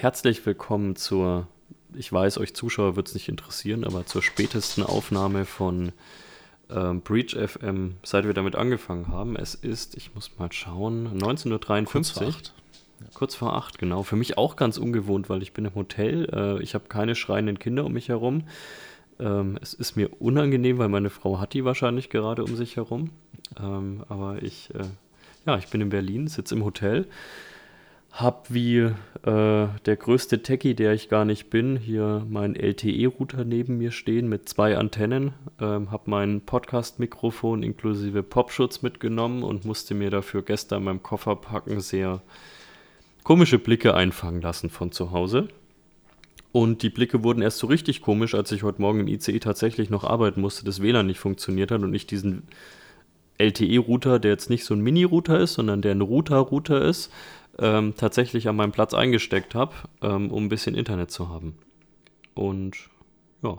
[0.00, 1.48] herzlich willkommen zur,
[1.92, 5.90] ich weiß, euch Zuschauer wird es nicht interessieren, aber zur spätesten Aufnahme von
[6.70, 9.34] ähm, Breach FM, seit wir damit angefangen haben.
[9.34, 12.54] Es ist, ich muss mal schauen, 19.53 Kurz vor acht.
[13.14, 14.04] Kurz vor acht, genau.
[14.04, 16.28] Für mich auch ganz ungewohnt, weil ich bin im Hotel.
[16.32, 18.44] Äh, ich habe keine schreienden Kinder um mich herum.
[19.18, 23.10] Ähm, es ist mir unangenehm, weil meine Frau hat die wahrscheinlich gerade um sich herum.
[23.60, 24.84] Ähm, aber ich, äh,
[25.44, 27.06] ja, ich bin in Berlin, sitze im Hotel,
[28.12, 33.78] habe wie äh, der größte Techie, der ich gar nicht bin, hier meinen LTE-Router neben
[33.78, 40.10] mir stehen mit zwei Antennen, ähm, habe mein Podcast-Mikrofon inklusive Popschutz mitgenommen und musste mir
[40.10, 42.22] dafür gestern beim Kofferpacken sehr
[43.22, 45.48] komische Blicke einfangen lassen von zu Hause.
[46.50, 49.90] Und die Blicke wurden erst so richtig komisch, als ich heute Morgen im ICE tatsächlich
[49.90, 52.44] noch arbeiten musste, das WLAN nicht funktioniert hat und ich diesen
[53.38, 57.12] LTE-Router, der jetzt nicht so ein Mini-Router ist, sondern der ein Router-Router ist,
[57.58, 61.56] ähm, tatsächlich an meinem Platz eingesteckt habe, ähm, um ein bisschen Internet zu haben.
[62.34, 62.76] Und
[63.42, 63.58] ja.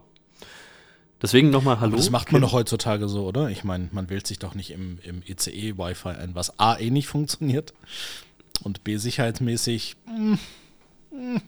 [1.22, 1.90] Deswegen nochmal Hallo.
[1.90, 3.50] Aber das macht man doch heutzutage so, oder?
[3.50, 6.90] Ich meine, man wählt sich doch nicht im, im ICE Wi-Fi ein, was A eh
[6.90, 7.74] nicht funktioniert
[8.64, 10.38] und B sicherheitsmäßig mh,
[11.12, 11.42] hm, mh,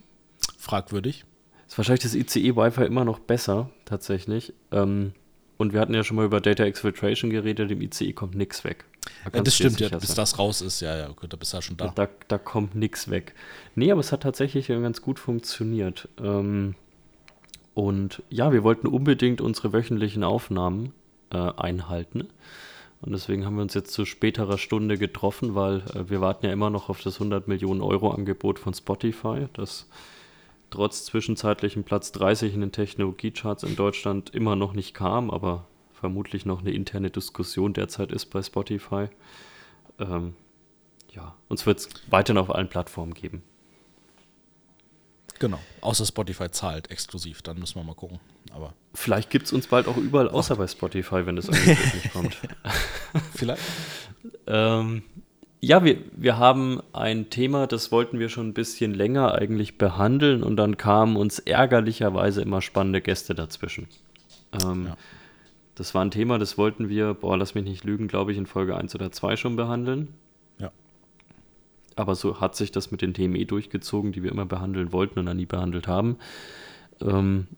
[0.58, 1.24] fragwürdig.
[1.66, 4.52] Ist wahrscheinlich das ICE Wi-Fi immer noch besser, tatsächlich.
[4.72, 5.12] Ähm,
[5.56, 8.84] und wir hatten ja schon mal über Data Exfiltration geredet, im ICE kommt nichts weg.
[9.30, 10.16] Da das stimmt, ja, bis sein.
[10.16, 11.92] das raus ist, ja, ja, gut, da bist du ja schon da.
[11.94, 13.34] Da, da kommt nichts weg.
[13.74, 16.08] Nee, aber es hat tatsächlich ganz gut funktioniert.
[16.20, 16.74] Ähm,
[17.74, 20.92] und ja, wir wollten unbedingt unsere wöchentlichen Aufnahmen
[21.30, 22.28] äh, einhalten.
[23.00, 26.52] Und deswegen haben wir uns jetzt zu späterer Stunde getroffen, weil äh, wir warten ja
[26.52, 29.88] immer noch auf das 100 Millionen Euro Angebot von Spotify, das
[30.70, 35.66] trotz zwischenzeitlichem Platz 30 in den Technologiecharts in Deutschland immer noch nicht kam, aber
[36.02, 39.06] vermutlich noch eine interne Diskussion derzeit ist bei Spotify.
[40.00, 40.34] Ähm,
[41.12, 43.44] ja, uns wird es weiterhin auf allen Plattformen geben.
[45.38, 48.18] Genau, außer Spotify zahlt exklusiv, dann müssen wir mal gucken.
[48.52, 52.12] Aber Vielleicht gibt es uns bald auch überall, außer bei Spotify, wenn das Angebot nicht
[52.12, 52.36] kommt.
[53.36, 53.62] Vielleicht.
[54.48, 55.04] ähm,
[55.60, 60.42] ja, wir, wir haben ein Thema, das wollten wir schon ein bisschen länger eigentlich behandeln
[60.42, 63.86] und dann kamen uns ärgerlicherweise immer spannende Gäste dazwischen.
[64.64, 64.96] Ähm, ja.
[65.74, 68.46] Das war ein Thema, das wollten wir, boah, lass mich nicht lügen, glaube ich, in
[68.46, 70.08] Folge 1 oder 2 schon behandeln
[71.96, 75.18] aber so hat sich das mit den Themen eh durchgezogen, die wir immer behandeln wollten
[75.18, 76.16] und dann nie behandelt haben.
[77.00, 77.48] Ähm,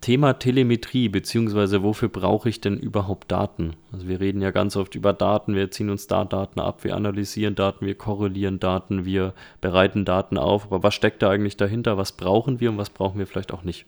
[0.00, 3.74] Thema Telemetrie, beziehungsweise wofür brauche ich denn überhaupt Daten?
[3.90, 6.94] Also wir reden ja ganz oft über Daten, wir ziehen uns da Daten ab, wir
[6.94, 9.32] analysieren Daten, wir korrelieren Daten, wir
[9.62, 11.96] bereiten Daten auf, aber was steckt da eigentlich dahinter?
[11.96, 13.86] Was brauchen wir und was brauchen wir vielleicht auch nicht?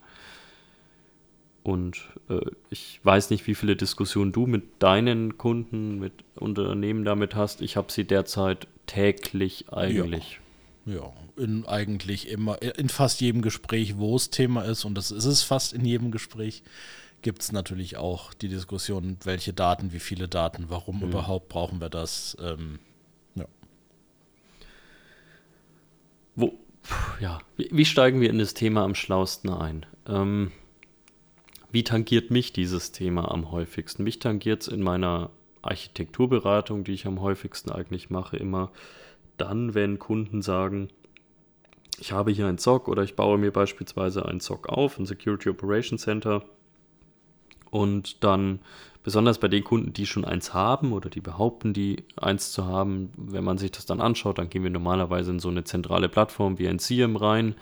[1.66, 2.38] Und äh,
[2.70, 7.60] ich weiß nicht, wie viele Diskussionen du mit deinen Kunden, mit Unternehmen damit hast.
[7.60, 10.38] Ich habe sie derzeit täglich eigentlich.
[10.84, 15.10] Ja, ja, in eigentlich immer, in fast jedem Gespräch, wo es Thema ist, und das
[15.10, 16.62] ist es fast in jedem Gespräch,
[17.22, 21.08] gibt es natürlich auch die Diskussion, welche Daten, wie viele Daten, warum mhm.
[21.08, 22.36] überhaupt brauchen wir das.
[22.40, 22.78] Ähm,
[23.34, 23.46] ja.
[26.36, 26.54] Wo,
[27.18, 29.84] ja, wie, wie, steigen wir in das Thema am schlausten ein?
[30.06, 30.52] Ähm,
[31.76, 34.02] wie tangiert mich dieses Thema am häufigsten?
[34.02, 35.28] Mich tangiert es in meiner
[35.60, 38.70] Architekturberatung, die ich am häufigsten eigentlich mache, immer
[39.36, 40.88] dann, wenn Kunden sagen,
[42.00, 45.50] ich habe hier ein SOC oder ich baue mir beispielsweise ein SOC auf, ein Security
[45.50, 46.44] Operation Center.
[47.70, 48.60] Und dann,
[49.02, 53.10] besonders bei den Kunden, die schon eins haben oder die behaupten, die eins zu haben,
[53.18, 56.58] wenn man sich das dann anschaut, dann gehen wir normalerweise in so eine zentrale Plattform
[56.58, 57.54] wie ein SIEM rein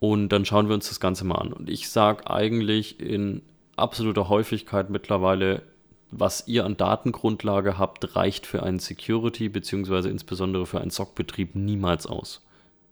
[0.00, 1.52] und dann schauen wir uns das Ganze mal an.
[1.52, 3.42] Und ich sage eigentlich in
[3.76, 5.62] absoluter Häufigkeit mittlerweile,
[6.10, 12.06] was ihr an Datengrundlage habt, reicht für einen Security beziehungsweise insbesondere für einen SOC-Betrieb niemals
[12.06, 12.44] aus.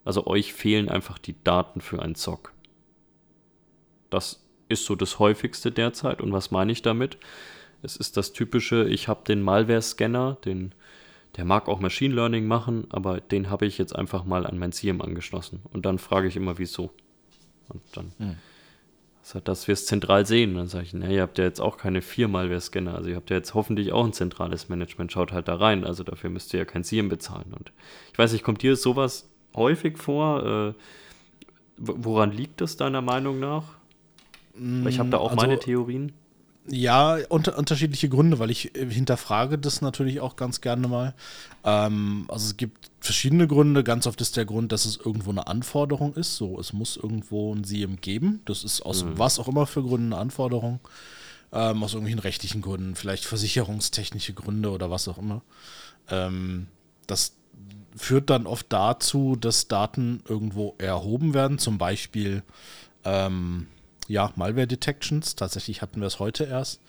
[0.05, 2.53] Also euch fehlen einfach die Daten für einen SOC.
[4.11, 6.21] Das ist so das häufigste derzeit.
[6.21, 7.19] Und was meine ich damit?
[7.83, 10.75] Es ist das typische, ich habe den Malware-Scanner, den,
[11.37, 14.73] der mag auch Machine Learning machen, aber den habe ich jetzt einfach mal an mein
[14.73, 15.61] CM angeschlossen.
[15.73, 16.91] Und dann frage ich immer, wieso.
[17.69, 18.37] Und dann hm
[19.45, 20.55] dass wir es zentral sehen.
[20.55, 23.31] dann sage ich, naja, ihr habt ja jetzt auch keine vier Malware-Scanner, also ihr habt
[23.31, 26.59] ja jetzt hoffentlich auch ein zentrales Management, schaut halt da rein, also dafür müsst ihr
[26.59, 27.55] ja kein SIEM bezahlen.
[27.57, 27.73] Und
[28.13, 30.45] ich weiß nicht, kommt dir sowas häufig vor?
[30.45, 30.75] Äh,
[31.77, 33.65] woran liegt das deiner Meinung nach?
[34.55, 36.13] Weil ich habe da auch also, meine Theorien.
[36.69, 41.15] Ja, unter, unterschiedliche Gründe, weil ich äh, hinterfrage das natürlich auch ganz gerne mal.
[41.65, 43.83] Ähm, also es gibt verschiedene Gründe.
[43.83, 46.37] Ganz oft ist der Grund, dass es irgendwo eine Anforderung ist.
[46.37, 48.43] So, es muss irgendwo ein SIEM geben.
[48.45, 49.19] Das ist aus mhm.
[49.19, 50.79] was auch immer für Gründen eine Anforderung.
[51.53, 55.43] Ähm, aus irgendwelchen rechtlichen Gründen, vielleicht versicherungstechnische Gründe oder was auch immer.
[56.09, 56.69] Ähm,
[57.07, 57.35] das
[57.95, 62.43] führt dann oft dazu, dass Daten irgendwo erhoben werden, zum Beispiel
[63.05, 63.67] ähm,
[64.13, 65.37] ja, Malware Detections.
[65.37, 66.81] Tatsächlich hatten wir es heute erst.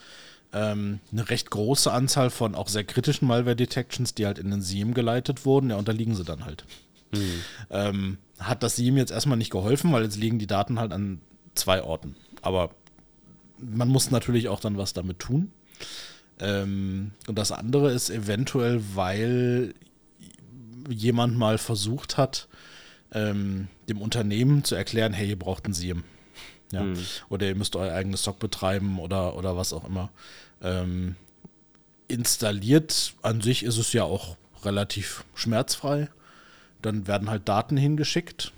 [0.52, 4.62] Ähm, eine recht große Anzahl von auch sehr kritischen Malware Detections, die halt in den
[4.62, 6.66] SIEM geleitet wurden, ja, unterliegen sie dann halt.
[7.12, 7.42] Mhm.
[7.70, 11.22] Ähm, hat das SIEM jetzt erstmal nicht geholfen, weil jetzt liegen die Daten halt an
[11.56, 12.16] zwei Orten.
[12.42, 12.72] Aber
[13.58, 15.52] man muss natürlich auch dann was damit tun.
[16.40, 19.74] Ähm, und das andere ist eventuell, weil
[20.90, 22.50] jemand mal versucht hat,
[23.14, 26.04] ähm, dem Unternehmen zu erklären, hey, ihr braucht ein SIEM.
[26.74, 26.84] Ja?
[26.84, 26.98] Mhm.
[27.30, 30.10] Oder ihr müsst euer eigenes Stock betreiben oder, oder was auch immer.
[30.62, 31.16] Ähm,
[32.08, 36.10] installiert an sich ist es ja auch relativ schmerzfrei.
[36.82, 38.52] Dann werden halt Daten hingeschickt.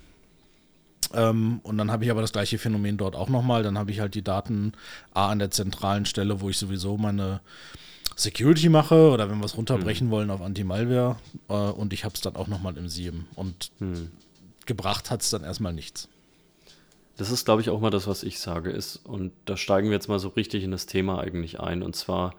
[1.14, 3.62] Ähm, und dann habe ich aber das gleiche Phänomen dort auch nochmal.
[3.62, 4.72] Dann habe ich halt die Daten
[5.14, 7.40] A an der zentralen Stelle, wo ich sowieso meine
[8.16, 10.10] Security mache oder wenn wir es runterbrechen hm.
[10.10, 11.16] wollen auf Anti-Malware.
[11.48, 13.26] Äh, und ich habe es dann auch nochmal im SIEM.
[13.34, 14.10] Und hm.
[14.64, 16.08] gebracht hat es dann erstmal nichts.
[17.16, 19.94] Das ist, glaube ich, auch mal das, was ich sage, ist, und da steigen wir
[19.94, 21.82] jetzt mal so richtig in das Thema eigentlich ein.
[21.82, 22.34] Und zwar,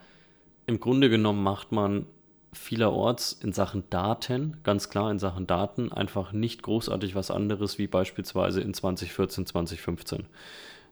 [0.67, 2.05] im Grunde genommen macht man
[2.53, 7.87] vielerorts in Sachen Daten, ganz klar in Sachen Daten, einfach nicht großartig was anderes wie
[7.87, 10.25] beispielsweise in 2014, 2015.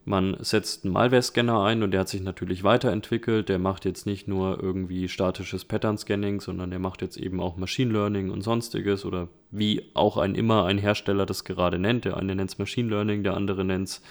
[0.07, 3.49] Man setzt einen Malware-Scanner ein und der hat sich natürlich weiterentwickelt.
[3.49, 7.91] Der macht jetzt nicht nur irgendwie statisches Pattern-Scanning, sondern der macht jetzt eben auch Machine
[7.91, 12.05] Learning und sonstiges oder wie auch ein immer ein Hersteller das gerade nennt.
[12.05, 14.01] Der eine nennt es Machine Learning, der andere nennt es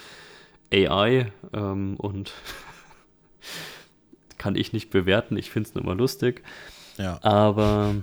[0.72, 2.32] AI ähm, und
[4.36, 5.36] kann ich nicht bewerten.
[5.36, 6.42] Ich finde es nur mal lustig.
[6.98, 7.20] Ja.
[7.22, 7.94] Aber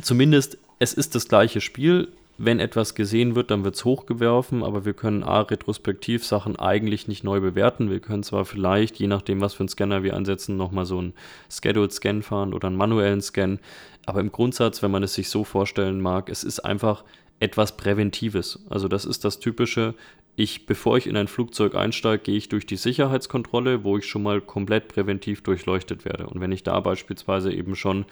[0.00, 2.08] zumindest es ist das gleiche Spiel
[2.42, 7.06] wenn etwas gesehen wird, dann wird es hochgeworfen, aber wir können A, retrospektiv Sachen eigentlich
[7.06, 7.90] nicht neu bewerten.
[7.90, 11.12] Wir können zwar vielleicht, je nachdem, was für einen Scanner wir einsetzen, nochmal so einen
[11.50, 13.58] Scheduled Scan fahren oder einen manuellen Scan,
[14.06, 17.04] aber im Grundsatz, wenn man es sich so vorstellen mag, es ist einfach
[17.40, 18.64] etwas Präventives.
[18.70, 19.94] Also das ist das Typische,
[20.34, 24.22] ich, bevor ich in ein Flugzeug einsteige, gehe ich durch die Sicherheitskontrolle, wo ich schon
[24.22, 26.26] mal komplett präventiv durchleuchtet werde.
[26.26, 28.06] Und wenn ich da beispielsweise eben schon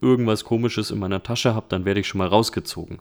[0.00, 2.98] irgendwas Komisches in meiner Tasche habe, dann werde ich schon mal rausgezogen.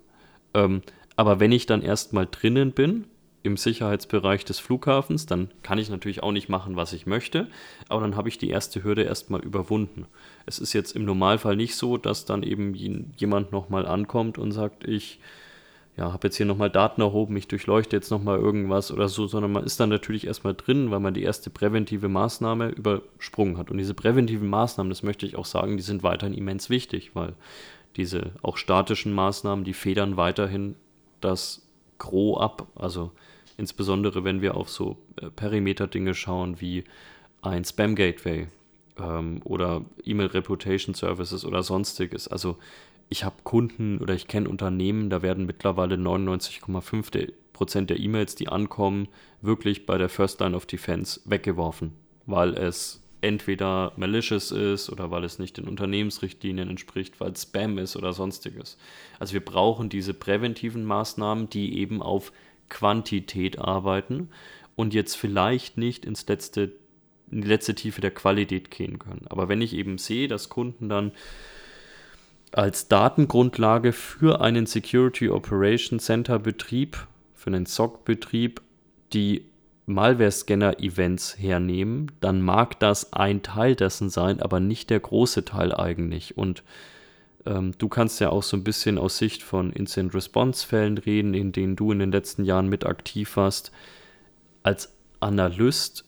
[0.54, 0.82] Ähm,
[1.16, 3.06] aber wenn ich dann erstmal drinnen bin,
[3.42, 7.48] im Sicherheitsbereich des Flughafens, dann kann ich natürlich auch nicht machen, was ich möchte,
[7.88, 10.08] aber dann habe ich die erste Hürde erstmal überwunden.
[10.46, 12.74] Es ist jetzt im Normalfall nicht so, dass dann eben
[13.18, 15.20] jemand nochmal ankommt und sagt, ich
[16.00, 19.52] ja, habe jetzt hier nochmal Daten erhoben, ich durchleuchte jetzt nochmal irgendwas oder so, sondern
[19.52, 23.70] man ist dann natürlich erstmal drin, weil man die erste präventive Maßnahme übersprungen hat.
[23.70, 27.34] Und diese präventiven Maßnahmen, das möchte ich auch sagen, die sind weiterhin immens wichtig, weil
[28.00, 30.76] diese auch statischen Maßnahmen, die federn weiterhin
[31.22, 31.68] das
[31.98, 32.68] Gros ab.
[32.76, 33.12] Also
[33.58, 36.86] insbesondere wenn wir auf so äh, Perimeter-Dinge schauen wie
[37.42, 38.48] ein Spam-Gateway
[38.98, 42.28] ähm, oder E-Mail Reputation Services oder sonstiges.
[42.28, 42.58] Also
[43.10, 48.48] ich habe Kunden oder ich kenne Unternehmen, da werden mittlerweile 99,5 Prozent der E-Mails, die
[48.48, 49.10] ankommen,
[49.42, 51.94] wirklich bei der First Line of Defense weggeworfen,
[52.26, 57.78] weil es entweder malicious ist oder weil es nicht den Unternehmensrichtlinien entspricht, weil es Spam
[57.78, 58.78] ist oder sonstiges.
[59.20, 62.32] Also wir brauchen diese präventiven Maßnahmen, die eben auf
[62.70, 64.30] Quantität arbeiten
[64.76, 66.72] und jetzt vielleicht nicht ins letzte,
[67.30, 69.26] in die letzte Tiefe der Qualität gehen können.
[69.30, 71.12] Aber wenn ich eben sehe, dass Kunden dann
[72.52, 78.62] als Datengrundlage für einen Security Operation Center Betrieb, für einen SOC-Betrieb,
[79.14, 79.49] die
[79.90, 86.38] Malware-Scanner-Events hernehmen, dann mag das ein Teil dessen sein, aber nicht der große Teil eigentlich.
[86.38, 86.64] Und
[87.46, 91.76] ähm, du kannst ja auch so ein bisschen aus Sicht von Incident-Response-Fällen reden, in denen
[91.76, 93.72] du in den letzten Jahren mit aktiv warst.
[94.64, 96.06] Als Analyst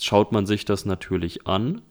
[0.00, 1.82] schaut man sich das natürlich an,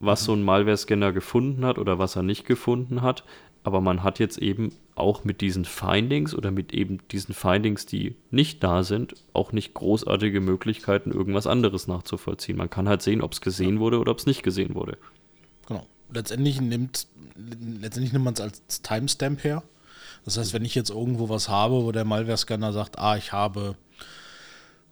[0.00, 3.24] was so ein Malware-Scanner gefunden hat oder was er nicht gefunden hat
[3.64, 8.16] aber man hat jetzt eben auch mit diesen Findings oder mit eben diesen Findings, die
[8.30, 12.56] nicht da sind, auch nicht großartige Möglichkeiten, irgendwas anderes nachzuvollziehen.
[12.56, 14.98] Man kann halt sehen, ob es gesehen wurde oder ob es nicht gesehen wurde.
[15.66, 15.86] Genau.
[16.12, 17.06] Letztendlich nimmt,
[17.36, 19.62] letztendlich nimmt man es als Timestamp her.
[20.24, 23.76] Das heißt, wenn ich jetzt irgendwo was habe, wo der Malware-Scanner sagt, ah, ich habe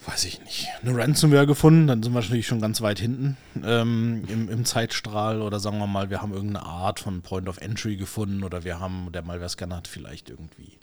[0.06, 4.24] weiß ich nicht, eine Ransomware gefunden, dann sind wir natürlich schon ganz weit hinten ähm,
[4.28, 7.96] im, im, Zeitstrahl oder sagen wir mal, wir haben irgendeine Art von Point of Entry
[7.96, 10.78] gefunden oder wir haben, der Malware-Scanner hat vielleicht irgendwie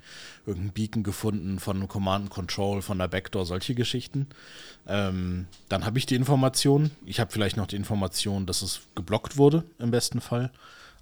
[0.46, 4.28] irgendein Beacon gefunden von Command Control, von der Backdoor, solche Geschichten.
[4.88, 6.92] Ähm, dann habe ich die Information.
[7.06, 10.52] Ich habe vielleicht noch die Information, dass es geblockt wurde, im besten Fall.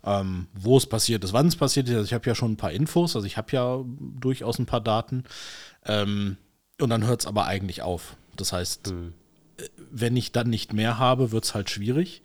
[0.04, 1.96] Ähm, wo es passiert ist, wann es passiert ist.
[1.96, 4.82] Also ich habe ja schon ein paar Infos, also ich habe ja durchaus ein paar
[4.82, 5.24] Daten.
[5.84, 6.38] Ähm,
[6.80, 8.18] und dann hört es aber eigentlich auf.
[8.36, 9.14] Das heißt, mhm.
[9.92, 12.22] wenn ich dann nicht mehr habe, wird es halt schwierig.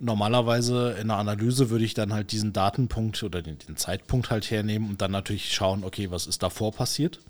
[0.00, 4.50] Normalerweise in der Analyse würde ich dann halt diesen Datenpunkt oder den, den Zeitpunkt halt
[4.50, 7.20] hernehmen und dann natürlich schauen, okay, was ist davor passiert,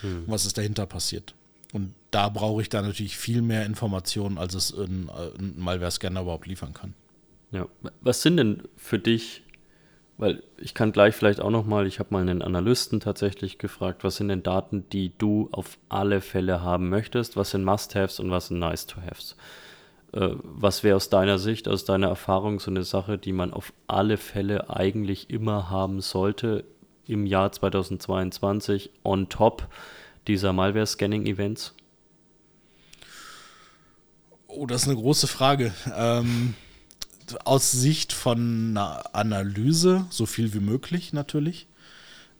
[0.00, 0.24] hm.
[0.26, 1.34] was ist dahinter passiert.
[1.72, 6.46] Und da brauche ich dann natürlich viel mehr Informationen, als es ein, ein Malware-Scanner überhaupt
[6.46, 6.94] liefern kann.
[7.50, 7.68] Ja,
[8.00, 9.42] was sind denn für dich,
[10.16, 14.16] weil ich kann gleich vielleicht auch nochmal, ich habe mal einen Analysten tatsächlich gefragt, was
[14.16, 18.48] sind denn Daten, die du auf alle Fälle haben möchtest, was sind Must-Haves und was
[18.48, 19.36] sind Nice-to-Haves?
[20.12, 23.72] Äh, was wäre aus deiner Sicht, aus deiner Erfahrung so eine Sache, die man auf
[23.88, 26.64] alle Fälle eigentlich immer haben sollte
[27.06, 29.68] im Jahr 2022 on top?
[30.28, 31.74] dieser Malware-Scanning-Events?
[34.46, 35.74] Oh, das ist eine große Frage.
[35.96, 36.54] Ähm,
[37.44, 41.66] aus Sicht von einer Analyse, so viel wie möglich natürlich.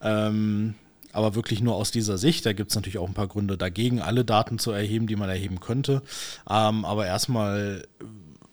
[0.00, 0.74] Ähm,
[1.12, 2.44] aber wirklich nur aus dieser Sicht.
[2.44, 5.28] Da gibt es natürlich auch ein paar Gründe dagegen, alle Daten zu erheben, die man
[5.28, 6.02] erheben könnte.
[6.48, 7.86] Ähm, aber erstmal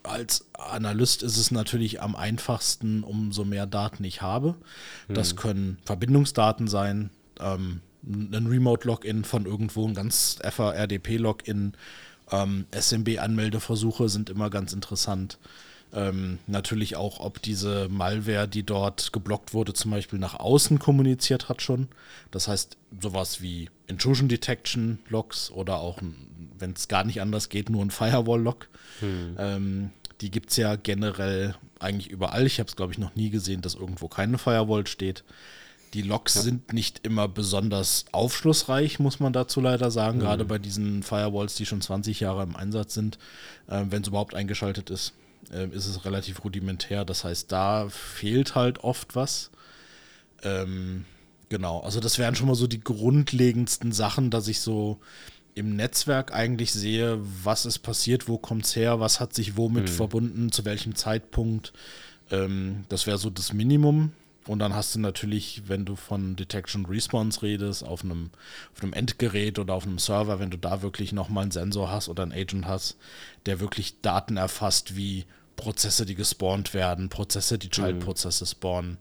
[0.03, 4.55] als Analyst ist es natürlich am einfachsten, umso mehr Daten ich habe.
[5.07, 5.35] Das hm.
[5.37, 7.09] können Verbindungsdaten sein,
[7.39, 11.73] ähm, ein Remote-Login von irgendwo, ein ganz FRDP-Login.
[12.31, 15.37] Ähm, SMB-Anmeldeversuche sind immer ganz interessant.
[15.93, 21.49] Ähm, natürlich auch, ob diese Malware, die dort geblockt wurde, zum Beispiel nach außen kommuniziert
[21.49, 21.89] hat schon.
[22.31, 25.99] Das heißt, sowas wie Intrusion Detection Logs oder auch,
[26.57, 28.69] wenn es gar nicht anders geht, nur ein Firewall-Log.
[29.01, 29.35] Hm.
[29.37, 29.89] Ähm,
[30.21, 32.45] die gibt es ja generell eigentlich überall.
[32.45, 35.23] Ich habe es, glaube ich, noch nie gesehen, dass irgendwo keine Firewall steht.
[35.93, 36.41] Die Logs ja.
[36.41, 40.21] sind nicht immer besonders aufschlussreich, muss man dazu leider sagen, mhm.
[40.21, 43.17] gerade bei diesen Firewalls, die schon 20 Jahre im Einsatz sind,
[43.67, 45.13] äh, wenn es überhaupt eingeschaltet ist,
[45.51, 47.05] äh, ist es relativ rudimentär.
[47.05, 49.51] Das heißt, da fehlt halt oft was.
[50.43, 51.05] Ähm,
[51.49, 54.99] genau, also das wären schon mal so die grundlegendsten Sachen, dass ich so
[55.53, 59.83] im Netzwerk eigentlich sehe, was ist passiert, wo kommt es her, was hat sich womit
[59.83, 59.87] mhm.
[59.87, 61.73] verbunden, zu welchem Zeitpunkt.
[62.31, 64.13] Ähm, das wäre so das Minimum.
[64.47, 68.31] Und dann hast du natürlich, wenn du von Detection Response redest, auf einem,
[68.75, 72.09] auf einem Endgerät oder auf einem Server, wenn du da wirklich nochmal einen Sensor hast
[72.09, 72.97] oder einen Agent hast,
[73.45, 78.47] der wirklich Daten erfasst, wie Prozesse, die gespawnt werden, Prozesse, die Child-Prozesse mhm.
[78.47, 78.97] spawnen,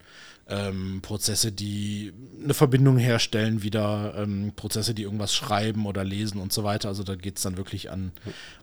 [0.51, 6.53] ähm, Prozesse, die eine Verbindung herstellen, wieder ähm, Prozesse, die irgendwas schreiben oder lesen und
[6.53, 6.89] so weiter.
[6.89, 8.13] Also da geht es dann wirklich an,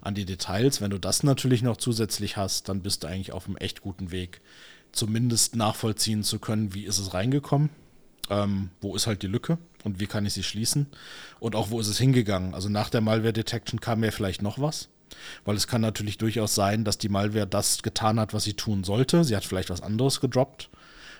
[0.01, 0.81] an die Details.
[0.81, 4.11] Wenn du das natürlich noch zusätzlich hast, dann bist du eigentlich auf einem echt guten
[4.11, 4.41] Weg,
[4.91, 7.69] zumindest nachvollziehen zu können, wie ist es reingekommen,
[8.29, 10.87] ähm, wo ist halt die Lücke und wie kann ich sie schließen
[11.39, 12.53] und auch wo ist es hingegangen.
[12.53, 14.89] Also nach der Malware Detection kam ja vielleicht noch was,
[15.45, 18.83] weil es kann natürlich durchaus sein, dass die Malware das getan hat, was sie tun
[18.83, 19.23] sollte.
[19.23, 20.69] Sie hat vielleicht was anderes gedroppt,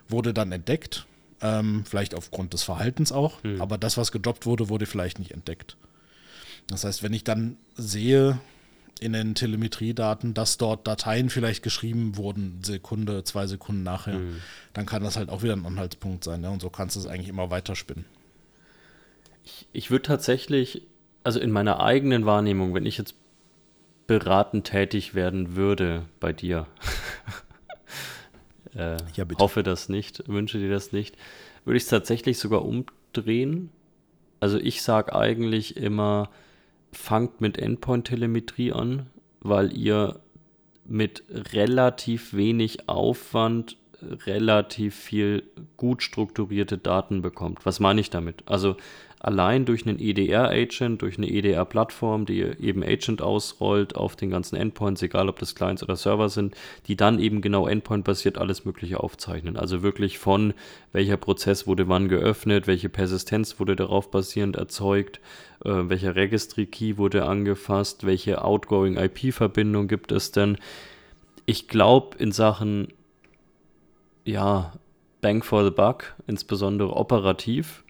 [0.07, 1.05] wurde dann entdeckt,
[1.41, 3.61] ähm, vielleicht aufgrund des Verhaltens auch, mhm.
[3.61, 5.77] aber das, was gedroppt wurde, wurde vielleicht nicht entdeckt.
[6.67, 8.39] Das heißt, wenn ich dann sehe,
[8.99, 14.41] in den Telemetriedaten, dass dort Dateien vielleicht geschrieben wurden, Sekunde, zwei Sekunden nachher, mhm.
[14.73, 16.43] dann kann das halt auch wieder ein Anhaltspunkt sein.
[16.43, 16.49] Ja?
[16.49, 18.05] Und so kannst du es eigentlich immer weiterspinnen.
[19.43, 20.83] Ich, ich würde tatsächlich,
[21.23, 23.15] also in meiner eigenen Wahrnehmung, wenn ich jetzt
[24.07, 26.65] beratend tätig werden würde bei dir,
[28.75, 31.17] äh, ja, hoffe das nicht, wünsche dir das nicht,
[31.65, 33.69] würde ich es tatsächlich sogar umdrehen.
[34.39, 36.29] Also ich sage eigentlich immer,
[36.91, 39.07] fangt mit Endpoint-Telemetrie an,
[39.41, 40.19] weil ihr
[40.85, 41.23] mit
[41.53, 45.43] relativ wenig Aufwand relativ viel
[45.75, 47.65] gut strukturierte Daten bekommt.
[47.65, 48.43] Was meine ich damit?
[48.45, 48.77] Also
[49.19, 55.01] allein durch einen EDR-Agent, durch eine EDR-Plattform, die eben Agent ausrollt auf den ganzen Endpoints,
[55.01, 56.55] egal ob das Clients oder Server sind,
[56.87, 59.57] die dann eben genau Endpoint-basiert alles Mögliche aufzeichnen.
[59.57, 60.53] Also wirklich von
[60.91, 65.19] welcher Prozess wurde wann geöffnet, welche Persistenz wurde darauf basierend erzeugt,
[65.65, 70.57] äh, welcher Registry-Key wurde angefasst, welche Outgoing IP-Verbindung gibt es denn.
[71.45, 72.89] Ich glaube, in Sachen
[74.25, 74.73] ja,
[75.21, 77.83] Bang for the Buck, insbesondere operativ,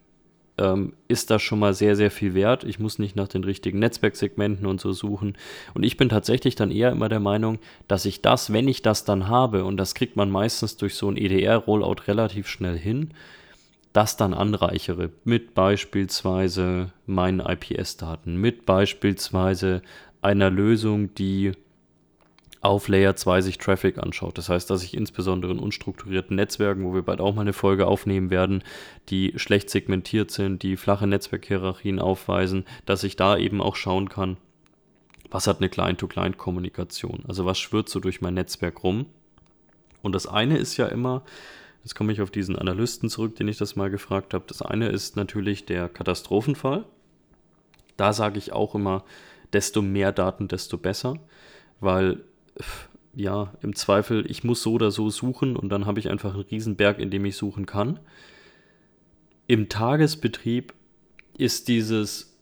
[0.57, 2.63] ähm, ist das schon mal sehr, sehr viel wert.
[2.63, 5.37] Ich muss nicht nach den richtigen Netzwerksegmenten und so suchen.
[5.73, 9.05] Und ich bin tatsächlich dann eher immer der Meinung, dass ich das, wenn ich das
[9.05, 13.11] dann habe, und das kriegt man meistens durch so ein EDR-Rollout relativ schnell hin,
[13.93, 19.81] das dann anreichere mit beispielsweise meinen IPS-Daten, mit beispielsweise
[20.21, 21.53] einer Lösung, die
[22.61, 24.37] auf Layer 2 sich Traffic anschaut.
[24.37, 27.87] Das heißt, dass ich insbesondere in unstrukturierten Netzwerken, wo wir bald auch mal eine Folge
[27.87, 28.63] aufnehmen werden,
[29.09, 34.37] die schlecht segmentiert sind, die flache Netzwerkhierarchien aufweisen, dass ich da eben auch schauen kann,
[35.29, 37.25] was hat eine Client-to-Client-Kommunikation?
[37.27, 39.07] Also was schwirrt so durch mein Netzwerk rum?
[40.01, 41.23] Und das eine ist ja immer,
[41.83, 44.45] jetzt komme ich auf diesen Analysten zurück, den ich das mal gefragt habe.
[44.47, 46.85] Das eine ist natürlich der Katastrophenfall.
[47.97, 49.03] Da sage ich auch immer,
[49.53, 51.19] desto mehr Daten, desto besser,
[51.79, 52.23] weil
[53.15, 56.43] ja, im Zweifel, ich muss so oder so suchen und dann habe ich einfach einen
[56.43, 57.99] Riesenberg, in dem ich suchen kann.
[59.47, 60.73] Im Tagesbetrieb
[61.37, 62.37] ist dieses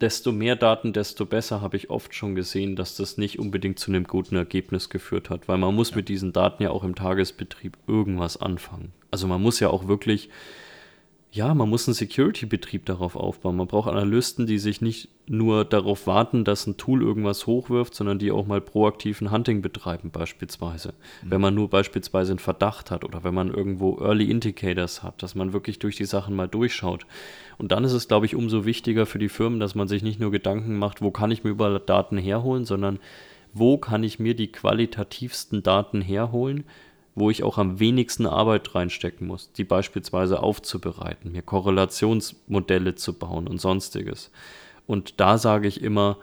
[0.00, 3.90] desto mehr Daten, desto besser habe ich oft schon gesehen, dass das nicht unbedingt zu
[3.90, 7.78] einem guten Ergebnis geführt hat, weil man muss mit diesen Daten ja auch im Tagesbetrieb
[7.86, 8.92] irgendwas anfangen.
[9.10, 10.28] Also man muss ja auch wirklich
[11.32, 13.56] ja, man muss einen Security-Betrieb darauf aufbauen.
[13.56, 18.18] Man braucht Analysten, die sich nicht nur darauf warten, dass ein Tool irgendwas hochwirft, sondern
[18.18, 20.94] die auch mal proaktiven Hunting betreiben, beispielsweise.
[21.22, 21.30] Mhm.
[21.30, 25.34] Wenn man nur beispielsweise einen Verdacht hat oder wenn man irgendwo Early Indicators hat, dass
[25.34, 27.06] man wirklich durch die Sachen mal durchschaut.
[27.58, 30.20] Und dann ist es, glaube ich, umso wichtiger für die Firmen, dass man sich nicht
[30.20, 32.98] nur Gedanken macht, wo kann ich mir überall Daten herholen, sondern
[33.52, 36.64] wo kann ich mir die qualitativsten Daten herholen
[37.16, 43.48] wo ich auch am wenigsten Arbeit reinstecken muss, die beispielsweise aufzubereiten, mir Korrelationsmodelle zu bauen
[43.48, 44.30] und sonstiges.
[44.86, 46.18] Und da sage ich immer,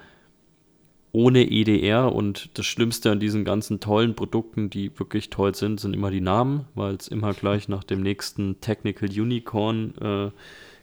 [1.12, 5.94] ohne EDR und das Schlimmste an diesen ganzen tollen Produkten, die wirklich toll sind, sind
[5.94, 10.32] immer die Namen, weil es immer gleich nach dem nächsten Technical Unicorn äh,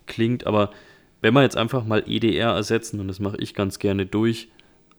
[0.07, 0.47] klingt.
[0.47, 0.71] Aber
[1.21, 4.49] wenn wir jetzt einfach mal EDR ersetzen, und das mache ich ganz gerne durch,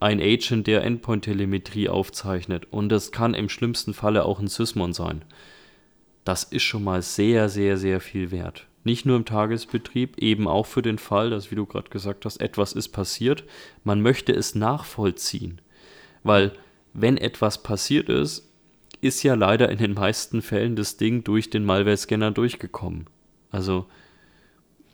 [0.01, 5.23] ein Agent, der Endpoint-Telemetrie aufzeichnet und das kann im schlimmsten Falle auch ein Sysmon sein.
[6.23, 8.67] Das ist schon mal sehr, sehr, sehr viel wert.
[8.83, 12.41] Nicht nur im Tagesbetrieb, eben auch für den Fall, dass, wie du gerade gesagt hast,
[12.41, 13.43] etwas ist passiert.
[13.83, 15.61] Man möchte es nachvollziehen.
[16.23, 16.53] Weil,
[16.93, 18.49] wenn etwas passiert ist,
[19.01, 23.05] ist ja leider in den meisten Fällen das Ding durch den Malware-Scanner durchgekommen.
[23.51, 23.85] Also,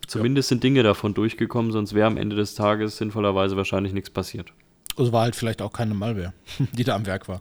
[0.06, 0.56] zumindest ja.
[0.56, 4.52] sind Dinge davon durchgekommen, sonst wäre am Ende des Tages sinnvollerweise wahrscheinlich nichts passiert.
[4.98, 6.34] Es war halt vielleicht auch keine Malware,
[6.74, 7.39] die da am Werk war.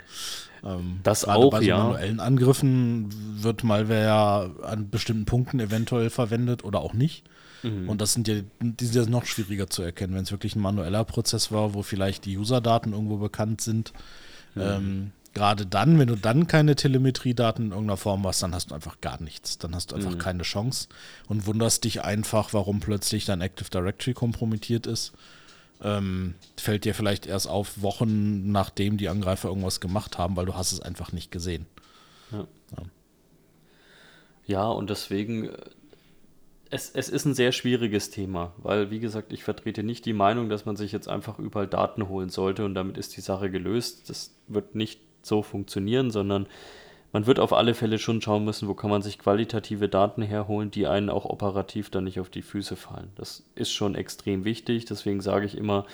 [0.64, 1.78] Ähm, das auch, bei so ja.
[1.78, 3.08] manuellen Angriffen
[3.42, 7.24] wird Malware ja an bestimmten Punkten eventuell verwendet oder auch nicht.
[7.62, 7.88] Mhm.
[7.88, 10.60] Und das sind ja, die sind ja noch schwieriger zu erkennen, wenn es wirklich ein
[10.60, 13.92] manueller Prozess war, wo vielleicht die User-Daten irgendwo bekannt sind.
[14.54, 14.62] Mhm.
[14.62, 18.74] Ähm, Gerade dann, wenn du dann keine Telemetriedaten in irgendeiner Form hast, dann hast du
[18.74, 19.58] einfach gar nichts.
[19.58, 20.18] Dann hast du einfach mhm.
[20.18, 20.88] keine Chance
[21.28, 25.12] und wunderst dich einfach, warum plötzlich dein Active Directory kompromittiert ist
[25.82, 30.54] ähm, fällt dir vielleicht erst auf Wochen nachdem die Angreifer irgendwas gemacht haben, weil du
[30.54, 31.66] hast es einfach nicht gesehen.
[32.32, 32.46] Ja,
[32.76, 32.84] ja.
[34.46, 35.56] ja und deswegen, äh,
[36.70, 40.48] es, es ist ein sehr schwieriges Thema, weil, wie gesagt, ich vertrete nicht die Meinung,
[40.48, 44.08] dass man sich jetzt einfach überall Daten holen sollte und damit ist die Sache gelöst.
[44.10, 46.46] Das wird nicht so funktionieren, sondern
[47.16, 50.70] man wird auf alle Fälle schon schauen müssen, wo kann man sich qualitative Daten herholen,
[50.70, 53.10] die einen auch operativ dann nicht auf die Füße fallen.
[53.14, 55.86] Das ist schon extrem wichtig, deswegen sage ich immer,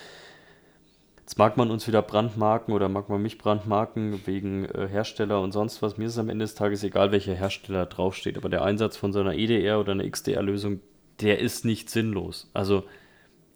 [1.20, 5.52] jetzt mag man uns wieder brandmarken oder mag man mich brandmarken wegen äh, Hersteller und
[5.52, 5.96] sonst was.
[5.96, 9.20] Mir ist am Ende des Tages egal, welcher Hersteller draufsteht, aber der Einsatz von so
[9.20, 10.80] einer EDR oder einer XDR-Lösung,
[11.20, 12.50] der ist nicht sinnlos.
[12.52, 12.82] Also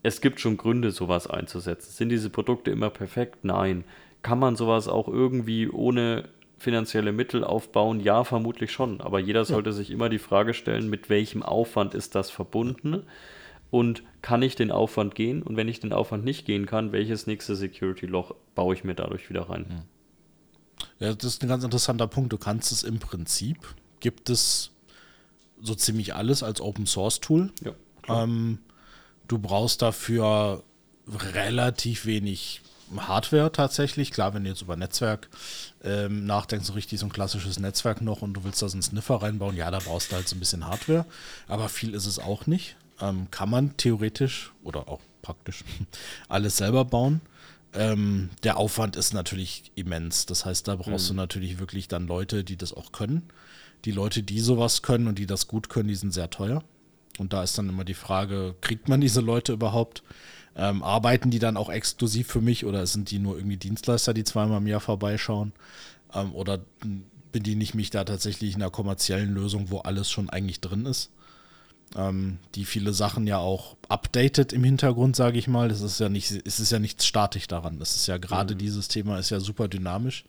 [0.04, 1.90] es gibt schon Gründe, sowas einzusetzen.
[1.90, 3.38] Sind diese Produkte immer perfekt?
[3.42, 3.82] Nein.
[4.22, 8.00] Kann man sowas auch irgendwie ohne finanzielle Mittel aufbauen?
[8.00, 9.00] Ja, vermutlich schon.
[9.00, 9.76] Aber jeder sollte ja.
[9.76, 13.04] sich immer die Frage stellen, mit welchem Aufwand ist das verbunden?
[13.70, 15.42] Und kann ich den Aufwand gehen?
[15.42, 19.28] Und wenn ich den Aufwand nicht gehen kann, welches nächste Security-Loch baue ich mir dadurch
[19.28, 19.84] wieder rein?
[20.98, 22.32] Ja, das ist ein ganz interessanter Punkt.
[22.32, 23.58] Du kannst es im Prinzip,
[24.00, 24.70] gibt es
[25.60, 27.50] so ziemlich alles als Open Source Tool.
[27.64, 27.74] Ja,
[28.08, 28.58] ähm,
[29.28, 30.62] du brauchst dafür
[31.08, 32.62] relativ wenig
[32.96, 34.10] Hardware tatsächlich.
[34.10, 35.28] Klar, wenn du jetzt über Netzwerk
[35.84, 38.82] ähm, nachdenkst, so richtig so ein klassisches Netzwerk noch und du willst da so einen
[38.82, 41.06] Sniffer reinbauen, ja, da brauchst du halt so ein bisschen Hardware.
[41.48, 42.76] Aber viel ist es auch nicht.
[43.00, 45.64] Ähm, kann man theoretisch oder auch praktisch
[46.28, 47.20] alles selber bauen.
[47.74, 50.26] Ähm, der Aufwand ist natürlich immens.
[50.26, 51.14] Das heißt, da brauchst mhm.
[51.16, 53.22] du natürlich wirklich dann Leute, die das auch können.
[53.84, 56.62] Die Leute, die sowas können und die das gut können, die sind sehr teuer.
[57.18, 60.02] Und da ist dann immer die Frage, kriegt man diese Leute überhaupt?
[60.58, 64.24] Ähm, arbeiten die dann auch exklusiv für mich oder sind die nur irgendwie Dienstleister, die
[64.24, 65.52] zweimal im Jahr vorbeischauen?
[66.14, 66.60] Ähm, oder
[67.30, 71.10] bediene ich mich da tatsächlich in einer kommerziellen Lösung, wo alles schon eigentlich drin ist?
[71.94, 75.68] Ähm, die viele Sachen ja auch updated im Hintergrund, sage ich mal.
[75.68, 77.78] Das ist ja nicht, es ist ja nichts statisch daran.
[77.78, 78.58] Das ist ja gerade mhm.
[78.58, 80.24] dieses Thema ist ja super dynamisch.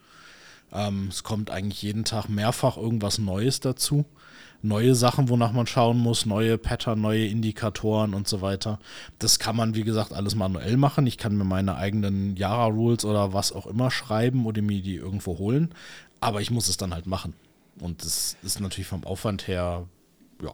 [0.74, 4.06] Ähm, es kommt eigentlich jeden Tag mehrfach irgendwas Neues dazu
[4.62, 8.80] neue Sachen, wonach man schauen muss, neue Pattern, neue Indikatoren und so weiter.
[9.20, 11.08] Das kann man, wie gesagt, alles manuell machen.
[11.08, 15.38] Ich kann mir meine eigenen Yara-Rules oder was auch immer schreiben oder mir die irgendwo
[15.38, 15.74] holen.
[16.20, 17.34] Aber ich muss es dann halt machen.
[17.80, 19.88] Und das ist natürlich vom Aufwand her,
[20.42, 20.54] ja,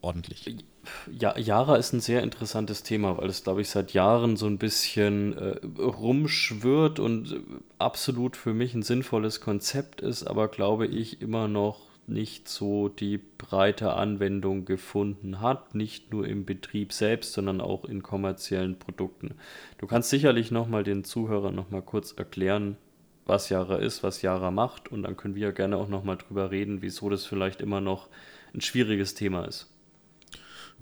[0.00, 0.64] ordentlich.
[1.10, 4.58] Ja, Yara ist ein sehr interessantes Thema, weil es, glaube ich, seit Jahren so ein
[4.58, 7.40] bisschen äh, rumschwirrt und
[7.78, 13.18] absolut für mich ein sinnvolles Konzept ist, aber glaube ich immer noch nicht so die
[13.18, 19.34] breite Anwendung gefunden hat, nicht nur im Betrieb selbst, sondern auch in kommerziellen Produkten.
[19.78, 22.76] Du kannst sicherlich nochmal den Zuhörern nochmal kurz erklären,
[23.26, 26.82] was Yara ist, was Yara macht und dann können wir gerne auch nochmal drüber reden,
[26.82, 28.08] wieso das vielleicht immer noch
[28.54, 29.68] ein schwieriges Thema ist.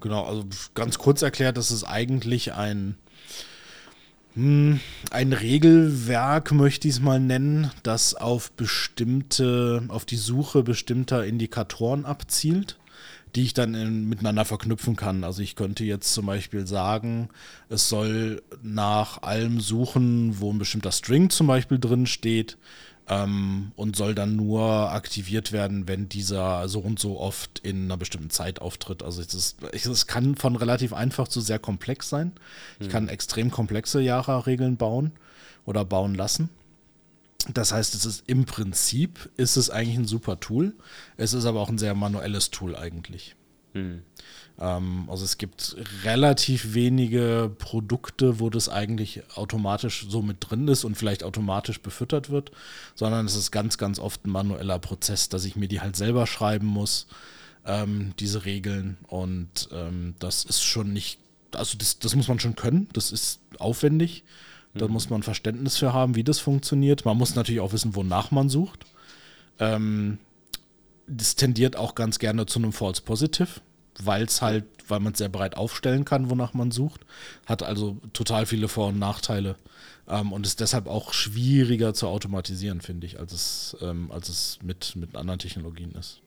[0.01, 2.97] Genau, also ganz kurz erklärt, das ist eigentlich ein,
[4.39, 12.05] ein Regelwerk, möchte ich es mal nennen, das auf bestimmte, auf die Suche bestimmter Indikatoren
[12.05, 12.77] abzielt
[13.35, 15.25] die ich dann in, miteinander verknüpfen kann.
[15.25, 17.29] Also ich könnte jetzt zum Beispiel sagen,
[17.69, 22.57] es soll nach allem suchen, wo ein bestimmter String zum Beispiel drin steht
[23.09, 27.97] ähm, und soll dann nur aktiviert werden, wenn dieser so und so oft in einer
[27.97, 29.03] bestimmten Zeit auftritt.
[29.03, 32.33] Also es, ist, es kann von relativ einfach zu sehr komplex sein.
[32.81, 33.11] Ich kann mhm.
[33.11, 35.13] extrem komplexe Jara-Regeln bauen
[35.65, 36.51] oder bauen lassen.
[37.55, 40.75] Das heißt, es ist im Prinzip ist es eigentlich ein super Tool.
[41.17, 43.37] Es ist aber auch ein sehr manuelles Tool eigentlich.
[43.73, 44.03] Mhm.
[44.61, 50.85] Ähm, also es gibt relativ wenige Produkte, wo das eigentlich automatisch so mit drin ist
[50.85, 52.51] und vielleicht automatisch befüttert wird,
[52.95, 56.27] sondern es ist ganz, ganz oft ein manueller Prozess, dass ich mir die halt selber
[56.27, 57.07] schreiben muss,
[57.65, 58.97] ähm, diese Regeln.
[59.07, 61.19] Und ähm, das ist schon nicht,
[61.53, 64.25] also das, das muss man schon können, das ist aufwendig.
[64.75, 64.93] Da mhm.
[64.93, 67.05] muss man Verständnis für haben, wie das funktioniert.
[67.05, 68.85] Man muss natürlich auch wissen, wonach man sucht.
[69.59, 70.19] Ähm,
[71.07, 73.49] das tendiert auch ganz gerne zu einem False Positive,
[74.05, 77.03] weil es halt, weil man es sehr breit aufstellen kann, wonach man sucht.
[77.47, 79.57] Hat also total viele Vor- und Nachteile
[80.09, 84.59] ähm, und ist deshalb auch schwieriger zu automatisieren, finde ich, als es, ähm, als es
[84.63, 86.21] mit, mit anderen Technologien ist.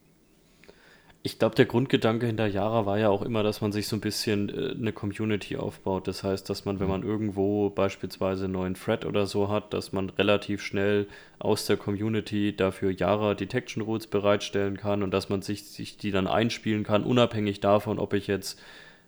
[1.23, 4.01] Ich glaube, der Grundgedanke hinter Yara war ja auch immer, dass man sich so ein
[4.01, 6.07] bisschen äh, eine Community aufbaut.
[6.07, 6.91] Das heißt, dass man, wenn mhm.
[6.91, 11.07] man irgendwo beispielsweise einen neuen Thread oder so hat, dass man relativ schnell
[11.37, 16.09] aus der Community dafür Yara Detection Rules bereitstellen kann und dass man sich, sich die
[16.09, 18.59] dann einspielen kann, unabhängig davon, ob ich jetzt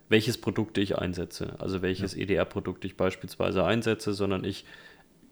[0.09, 2.21] welches Produkt ich einsetze, also welches ja.
[2.21, 4.65] EDR-Produkt ich beispielsweise einsetze, sondern ich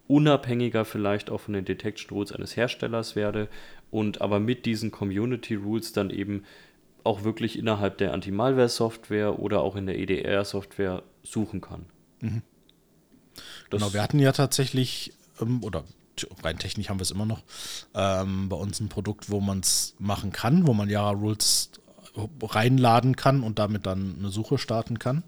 [0.08, 3.48] unabhängiger vielleicht auch von den Detection Rules eines Herstellers werde
[3.90, 6.42] und aber mit diesen Community Rules dann eben
[7.04, 11.86] auch wirklich innerhalb der Anti-Malware-Software oder auch in der EDR-Software suchen kann.
[12.20, 12.42] Mhm.
[13.70, 15.84] Genau, wir hatten ja tatsächlich, ähm, oder
[16.42, 17.42] rein technisch haben wir es immer noch,
[17.94, 21.70] ähm, bei uns ein Produkt, wo man es machen kann, wo man Java Rules
[22.42, 25.24] reinladen kann und damit dann eine Suche starten kann.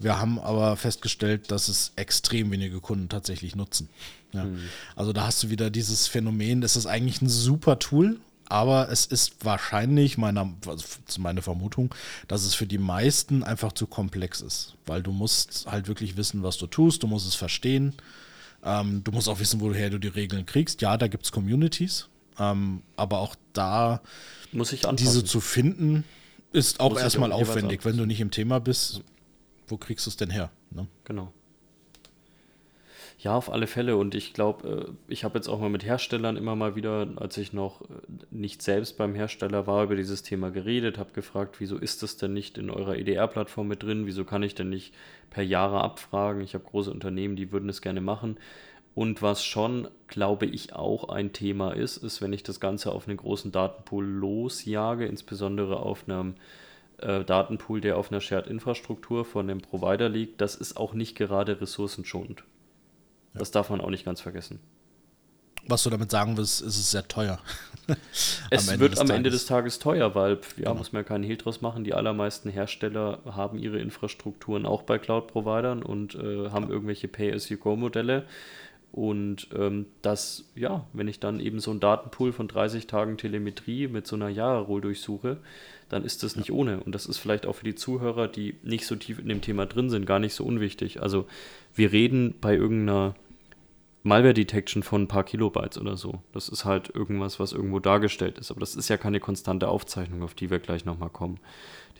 [0.00, 3.88] Wir haben aber festgestellt, dass es extrem wenige Kunden tatsächlich nutzen.
[4.32, 4.44] Ja.
[4.44, 4.60] Mhm.
[4.96, 9.06] Also da hast du wieder dieses Phänomen, das ist eigentlich ein super Tool, aber es
[9.06, 10.84] ist wahrscheinlich, meiner, also
[11.18, 11.94] meine Vermutung,
[12.26, 16.42] dass es für die meisten einfach zu komplex ist, weil du musst halt wirklich wissen,
[16.42, 17.94] was du tust, du musst es verstehen,
[18.64, 20.80] ähm, du musst auch wissen, woher du die Regeln kriegst.
[20.80, 22.08] Ja, da gibt es Communities,
[22.38, 24.00] ähm, aber auch da
[24.52, 26.04] muss ich diese zu finden,
[26.52, 29.02] ist auch muss erstmal aufwendig, wenn du nicht im Thema bist.
[29.66, 30.50] Wo kriegst du es denn her?
[30.70, 30.86] Ne?
[31.04, 31.32] Genau.
[33.20, 33.96] Ja, auf alle Fälle.
[33.96, 37.36] Und ich glaube, äh, ich habe jetzt auch mal mit Herstellern immer mal wieder, als
[37.36, 37.86] ich noch äh,
[38.30, 42.32] nicht selbst beim Hersteller war, über dieses Thema geredet, habe gefragt, wieso ist das denn
[42.32, 44.06] nicht in eurer EDR-Plattform mit drin?
[44.06, 44.94] Wieso kann ich denn nicht
[45.30, 46.42] per Jahre abfragen?
[46.42, 48.38] Ich habe große Unternehmen, die würden es gerne machen.
[48.94, 53.08] Und was schon, glaube ich, auch ein Thema ist, ist, wenn ich das Ganze auf
[53.08, 56.34] einen großen Datenpool losjage, insbesondere auf einem
[56.98, 61.60] äh, Datenpool, der auf einer Shared-Infrastruktur von dem Provider liegt, das ist auch nicht gerade
[61.60, 62.44] ressourcenschonend.
[63.38, 64.60] Das darf man auch nicht ganz vergessen.
[65.68, 67.38] Was du damit sagen willst, ist es sehr teuer.
[68.50, 69.16] es wird am Tages.
[69.16, 70.74] Ende des Tages teuer, weil, ja, genau.
[70.74, 71.84] muss man ja keinen Hehl draus machen.
[71.84, 76.70] Die allermeisten Hersteller haben ihre Infrastrukturen auch bei Cloud-Providern und äh, haben ja.
[76.70, 78.24] irgendwelche Pay-as-you-go-Modelle.
[78.92, 83.88] Und ähm, das, ja, wenn ich dann eben so einen Datenpool von 30 Tagen Telemetrie
[83.88, 85.36] mit so einer Jahre-Roll durchsuche,
[85.90, 86.80] dann ist das nicht ohne.
[86.80, 89.66] Und das ist vielleicht auch für die Zuhörer, die nicht so tief in dem Thema
[89.66, 91.02] drin sind, gar nicht so unwichtig.
[91.02, 91.26] Also
[91.74, 93.14] wir reden bei irgendeiner
[94.04, 96.22] Malware Detection von ein paar Kilobytes oder so.
[96.32, 98.50] Das ist halt irgendwas, was irgendwo dargestellt ist.
[98.50, 101.40] Aber das ist ja keine konstante Aufzeichnung, auf die wir gleich nochmal kommen.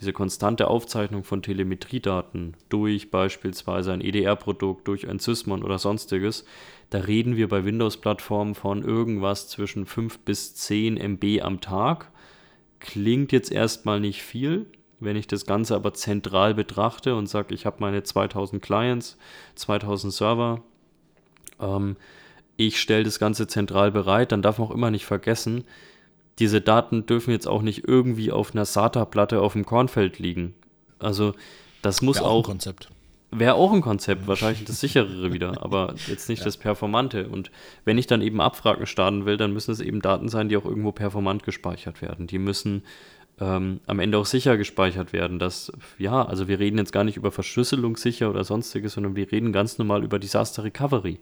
[0.00, 6.44] Diese konstante Aufzeichnung von Telemetriedaten durch beispielsweise ein EDR-Produkt, durch ein Sysmon oder sonstiges,
[6.90, 12.12] da reden wir bei Windows-Plattformen von irgendwas zwischen 5 bis 10 MB am Tag.
[12.78, 14.66] Klingt jetzt erstmal nicht viel.
[15.00, 19.16] Wenn ich das Ganze aber zentral betrachte und sage, ich habe meine 2000 Clients,
[19.56, 20.62] 2000 Server,
[21.61, 21.97] ähm,
[22.57, 25.64] ich stelle das Ganze zentral bereit, dann darf man auch immer nicht vergessen,
[26.38, 30.55] diese Daten dürfen jetzt auch nicht irgendwie auf einer SATA-Platte auf dem Kornfeld liegen.
[30.99, 31.35] Also
[31.83, 32.90] das muss auch, auch Konzept.
[33.31, 36.44] Wäre auch ein Konzept, wahrscheinlich das sicherere wieder, aber jetzt nicht ja.
[36.44, 37.29] das Performante.
[37.29, 37.51] Und
[37.85, 40.64] wenn ich dann eben Abfragen starten will, dann müssen es eben Daten sein, die auch
[40.64, 42.27] irgendwo performant gespeichert werden.
[42.27, 42.83] Die müssen
[43.40, 45.38] ähm, am Ende auch sicher gespeichert werden.
[45.38, 49.31] Dass, ja, also wir reden jetzt gar nicht über Verschlüsselung sicher oder sonstiges, sondern wir
[49.31, 51.18] reden ganz normal über Disaster Recovery.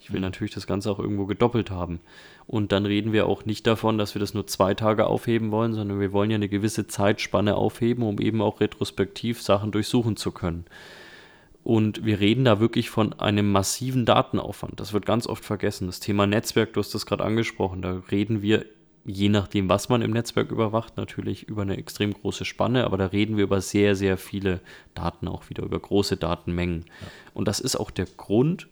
[0.00, 0.24] Ich will mhm.
[0.24, 2.00] natürlich das Ganze auch irgendwo gedoppelt haben.
[2.46, 5.74] Und dann reden wir auch nicht davon, dass wir das nur zwei Tage aufheben wollen,
[5.74, 10.32] sondern wir wollen ja eine gewisse Zeitspanne aufheben, um eben auch retrospektiv Sachen durchsuchen zu
[10.32, 10.64] können.
[11.64, 14.80] Und wir reden da wirklich von einem massiven Datenaufwand.
[14.80, 15.86] Das wird ganz oft vergessen.
[15.86, 18.64] Das Thema Netzwerk, du hast das gerade angesprochen, da reden wir,
[19.04, 23.06] je nachdem, was man im Netzwerk überwacht, natürlich über eine extrem große Spanne, aber da
[23.06, 24.60] reden wir über sehr, sehr viele
[24.94, 26.84] Daten auch wieder, über große Datenmengen.
[27.00, 27.06] Ja.
[27.34, 28.68] Und das ist auch der Grund,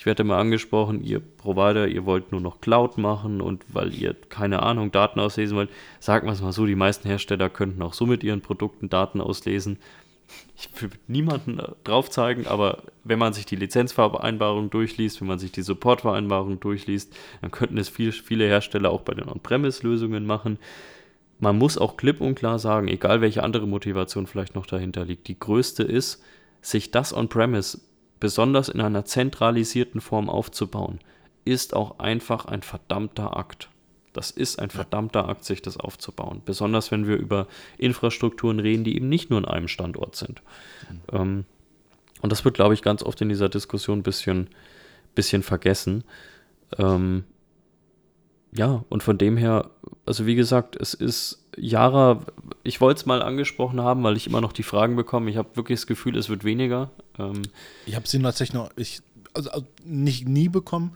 [0.00, 4.16] ich werde immer angesprochen, ihr Provider, ihr wollt nur noch Cloud machen und weil ihr,
[4.30, 7.92] keine Ahnung, Daten auslesen wollt, sagen wir es mal so, die meisten Hersteller könnten auch
[7.92, 9.78] so mit ihren Produkten Daten auslesen
[10.56, 15.38] ich will niemanden äh, drauf zeigen, aber wenn man sich die Lizenzvereinbarung durchliest, wenn man
[15.38, 20.58] sich die Supportvereinbarung durchliest, dann könnten es viel, viele Hersteller auch bei den On-Premise-Lösungen machen.
[21.38, 25.28] Man muss auch klipp und klar sagen, egal welche andere Motivation vielleicht noch dahinter liegt,
[25.28, 26.22] die größte ist,
[26.60, 27.80] sich das On-Premise
[28.18, 31.00] besonders in einer zentralisierten Form aufzubauen,
[31.46, 33.70] ist auch einfach ein verdammter Akt.
[34.12, 36.42] Das ist ein verdammter Akt, sich das aufzubauen.
[36.44, 37.46] Besonders wenn wir über
[37.78, 40.42] Infrastrukturen reden, die eben nicht nur an einem Standort sind.
[40.90, 41.00] Mhm.
[41.12, 41.44] Ähm,
[42.22, 44.48] und das wird, glaube ich, ganz oft in dieser Diskussion ein bisschen,
[45.14, 46.04] bisschen vergessen.
[46.78, 47.24] Ähm,
[48.52, 49.70] ja, und von dem her,
[50.06, 52.20] also wie gesagt, es ist Jara,
[52.62, 55.30] ich wollte es mal angesprochen haben, weil ich immer noch die Fragen bekomme.
[55.30, 56.90] Ich habe wirklich das Gefühl, es wird weniger.
[57.18, 57.42] Ähm,
[57.86, 59.02] ich habe sie tatsächlich noch, ich,
[59.34, 60.92] also, also nicht nie bekommen.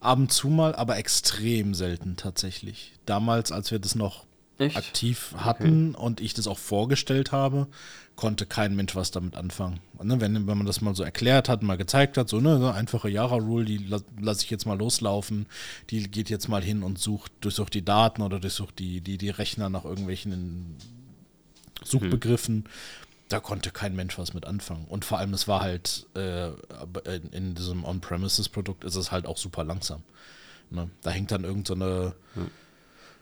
[0.00, 2.92] Ab und zu mal, aber extrem selten tatsächlich.
[3.06, 4.26] Damals, als wir das noch
[4.58, 4.76] Echt?
[4.76, 6.04] aktiv hatten okay.
[6.04, 7.66] und ich das auch vorgestellt habe,
[8.14, 9.80] konnte kein Mensch was damit anfangen.
[10.02, 13.08] Ne, wenn, wenn man das mal so erklärt hat, mal gezeigt hat, so eine einfache
[13.08, 15.46] Yara-Rule, die la lasse ich jetzt mal loslaufen,
[15.90, 19.30] die geht jetzt mal hin und sucht, durchsucht die Daten oder durchsucht die, die, die
[19.30, 20.76] Rechner nach irgendwelchen
[21.84, 22.56] Suchbegriffen.
[22.56, 24.86] Hm da konnte kein Mensch was mit anfangen.
[24.88, 26.48] Und vor allem, es war halt äh,
[27.32, 30.02] in, diesem On-Premises-Produkt ist es halt auch super langsam.
[30.70, 30.90] Ne?
[31.02, 32.50] Da hängt dann irgendeine so hm.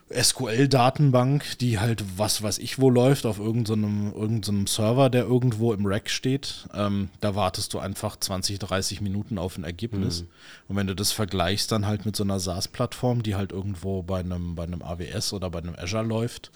[0.09, 5.73] SQL-Datenbank, die halt was weiß ich wo läuft, auf irgendeinem so irgendeinem Server, der irgendwo
[5.73, 6.69] im Rack steht.
[6.73, 10.23] Ähm, da wartest du einfach 20, 30 Minuten auf ein Ergebnis.
[10.23, 10.29] Mhm.
[10.69, 14.21] Und wenn du das vergleichst dann halt mit so einer SaaS-Plattform, die halt irgendwo bei
[14.21, 16.53] einem, bei einem AWS oder bei einem Azure läuft,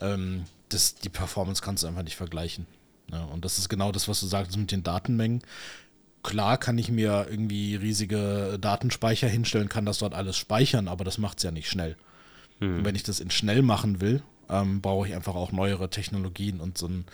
[0.00, 2.66] ähm, das, die Performance kannst du einfach nicht vergleichen.
[3.10, 5.42] Ja, und das ist genau das, was du sagst mit den Datenmengen.
[6.22, 11.18] Klar kann ich mir irgendwie riesige Datenspeicher hinstellen, kann das dort alles speichern, aber das
[11.18, 11.96] macht es ja nicht schnell.
[12.58, 12.78] Mhm.
[12.78, 16.60] Und wenn ich das in schnell machen will, ähm, brauche ich einfach auch neuere Technologien
[16.60, 17.04] und so ein,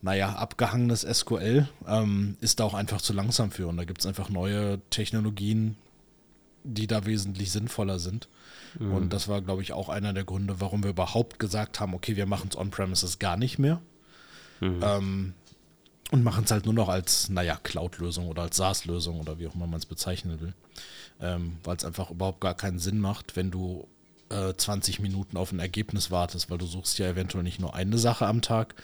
[0.00, 3.68] naja, abgehangenes SQL ähm, ist da auch einfach zu langsam für.
[3.68, 5.76] Und da gibt es einfach neue Technologien,
[6.64, 8.28] die da wesentlich sinnvoller sind.
[8.78, 8.94] Mhm.
[8.94, 12.16] Und das war, glaube ich, auch einer der Gründe, warum wir überhaupt gesagt haben, okay,
[12.16, 13.80] wir machen es on-premises gar nicht mehr.
[14.62, 14.80] Mhm.
[14.80, 15.34] Ähm,
[16.12, 19.54] und machen es halt nur noch als, naja, Cloud-Lösung oder als SaaS-Lösung oder wie auch
[19.54, 20.54] immer man es bezeichnen will.
[21.20, 23.88] Ähm, Weil es einfach überhaupt gar keinen Sinn macht, wenn du
[24.28, 27.98] äh, 20 Minuten auf ein Ergebnis wartest, weil du suchst ja eventuell nicht nur eine
[27.98, 28.74] Sache am Tag,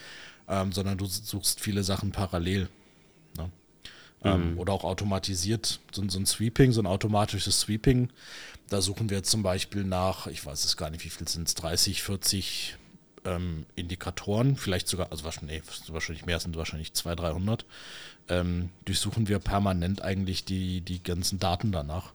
[0.49, 2.69] ähm, sondern du suchst viele Sachen parallel.
[3.37, 3.51] Ne?
[4.25, 4.59] Ähm, mhm.
[4.59, 8.09] oder auch automatisiert, so, so, ein Sweeping, so ein automatisches Sweeping.
[8.69, 11.55] Da suchen wir zum Beispiel nach, ich weiß es gar nicht, wie viel sind es,
[11.55, 12.77] 30, 40
[13.29, 17.67] ähm, Indikatoren, vielleicht sogar, also wahrscheinlich, nee, wahrscheinlich mehr, sind wahrscheinlich 200, 300,
[18.29, 22.13] ähm, durchsuchen wir permanent eigentlich die, die ganzen Daten danach.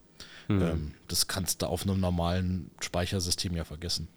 [0.47, 0.61] Mhm.
[0.61, 4.07] Ähm, das kannst du auf einem normalen Speichersystem ja vergessen.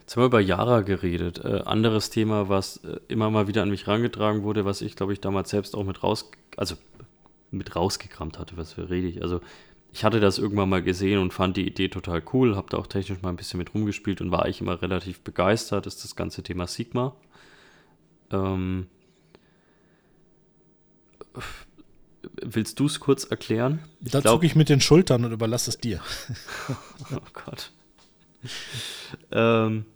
[0.00, 1.44] Jetzt haben wir über Yara geredet.
[1.44, 5.12] Äh, anderes Thema, was äh, immer mal wieder an mich herangetragen wurde, was ich, glaube
[5.12, 6.76] ich, damals selbst auch mit raus, also
[7.50, 9.22] mit rausgekramt hatte, was für rede ich.
[9.22, 9.40] Also
[9.92, 12.86] ich hatte das irgendwann mal gesehen und fand die Idee total cool, habe da auch
[12.86, 16.42] technisch mal ein bisschen mit rumgespielt und war eigentlich immer relativ begeistert, ist das ganze
[16.42, 17.16] Thema Sigma.
[18.30, 18.86] Ähm,
[22.42, 23.80] willst du es kurz erklären?
[24.04, 26.00] Ich da zucke ich mit den Schultern und überlasse es dir.
[27.12, 27.72] oh Gott.
[29.32, 29.86] ähm,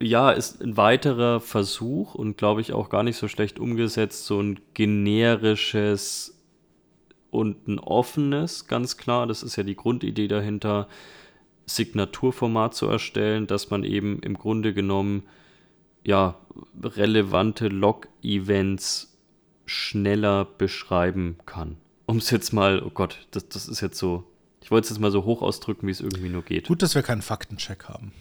[0.00, 4.40] ja, ist ein weiterer Versuch und glaube ich auch gar nicht so schlecht umgesetzt, so
[4.40, 6.37] ein generisches
[7.30, 9.26] und ein offenes, ganz klar.
[9.26, 10.88] Das ist ja die Grundidee dahinter,
[11.66, 15.24] Signaturformat zu erstellen, dass man eben im Grunde genommen
[16.04, 16.36] ja
[16.82, 19.16] relevante Log-Events
[19.66, 21.76] schneller beschreiben kann.
[22.06, 24.24] Um es jetzt mal, oh Gott, das, das ist jetzt so,
[24.62, 26.68] ich wollte es jetzt mal so hoch ausdrücken, wie es irgendwie nur geht.
[26.68, 28.12] Gut, dass wir keinen Faktencheck haben.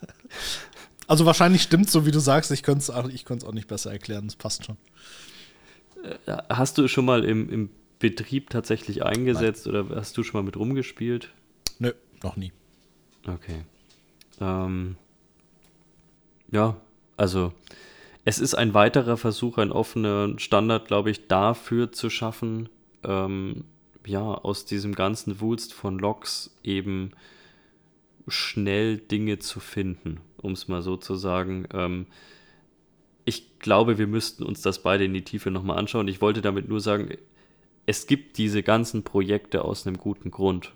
[1.06, 4.24] also wahrscheinlich stimmt so, wie du sagst, ich könnte es auch, auch nicht besser erklären,
[4.24, 4.78] das passt schon.
[6.26, 7.70] Äh, hast du schon mal im, im
[8.04, 9.86] Betrieb tatsächlich eingesetzt Nein.
[9.86, 11.30] oder hast du schon mal mit rumgespielt?
[11.78, 12.52] Nö, noch nie.
[13.26, 13.64] Okay.
[14.42, 14.96] Ähm,
[16.52, 16.76] ja,
[17.16, 17.54] also
[18.26, 22.68] es ist ein weiterer Versuch, einen offenen Standard, glaube ich, dafür zu schaffen,
[23.04, 23.64] ähm,
[24.04, 27.12] ja, aus diesem ganzen Wulst von Logs eben
[28.28, 31.66] schnell Dinge zu finden, um es mal so zu sagen.
[31.72, 32.04] Ähm,
[33.24, 36.06] ich glaube, wir müssten uns das beide in die Tiefe nochmal anschauen.
[36.06, 37.08] Ich wollte damit nur sagen,
[37.86, 40.72] es gibt diese ganzen Projekte aus einem guten Grund.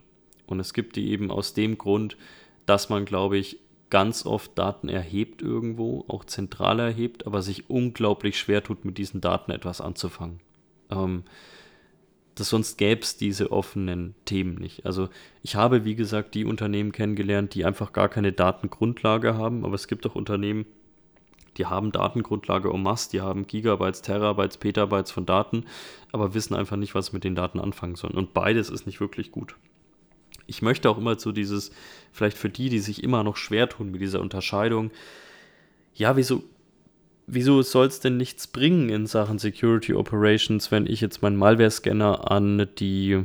[0.47, 2.17] Und es gibt die eben aus dem Grund,
[2.67, 3.59] dass man, glaube ich,
[3.91, 9.21] ganz oft Daten erhebt irgendwo, auch zentral erhebt, aber sich unglaublich schwer tut, mit diesen
[9.21, 10.41] Daten etwas anzufangen.
[10.91, 11.25] Ähm,
[12.35, 14.87] das sonst gäbe es diese offenen Themen nicht.
[14.87, 15.09] Also
[15.43, 19.89] ich habe, wie gesagt, die Unternehmen kennengelernt, die einfach gar keine Datengrundlage haben, aber es
[19.89, 20.67] gibt auch Unternehmen,
[21.59, 25.65] die haben Datengrundlage en masse, die haben Gigabytes, Terabytes, Petabytes von Daten,
[26.13, 28.15] aber wissen einfach nicht, was mit den Daten anfangen sollen.
[28.15, 29.57] Und beides ist nicht wirklich gut.
[30.47, 31.73] Ich möchte auch immer so dieses,
[32.13, 34.91] vielleicht für die, die sich immer noch schwer tun mit dieser Unterscheidung,
[35.95, 36.43] ja, wieso
[37.29, 42.31] wieso soll es denn nichts bringen in Sachen Security Operations, wenn ich jetzt meinen Malware-Scanner
[42.31, 43.25] an die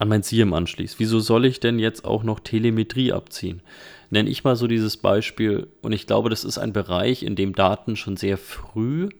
[0.00, 0.96] an mein SIEM anschließe?
[0.98, 3.62] Wieso soll ich denn jetzt auch noch Telemetrie abziehen?
[4.10, 7.54] Nenne ich mal so dieses Beispiel, und ich glaube, das ist ein Bereich, in dem
[7.54, 9.10] Daten schon sehr früh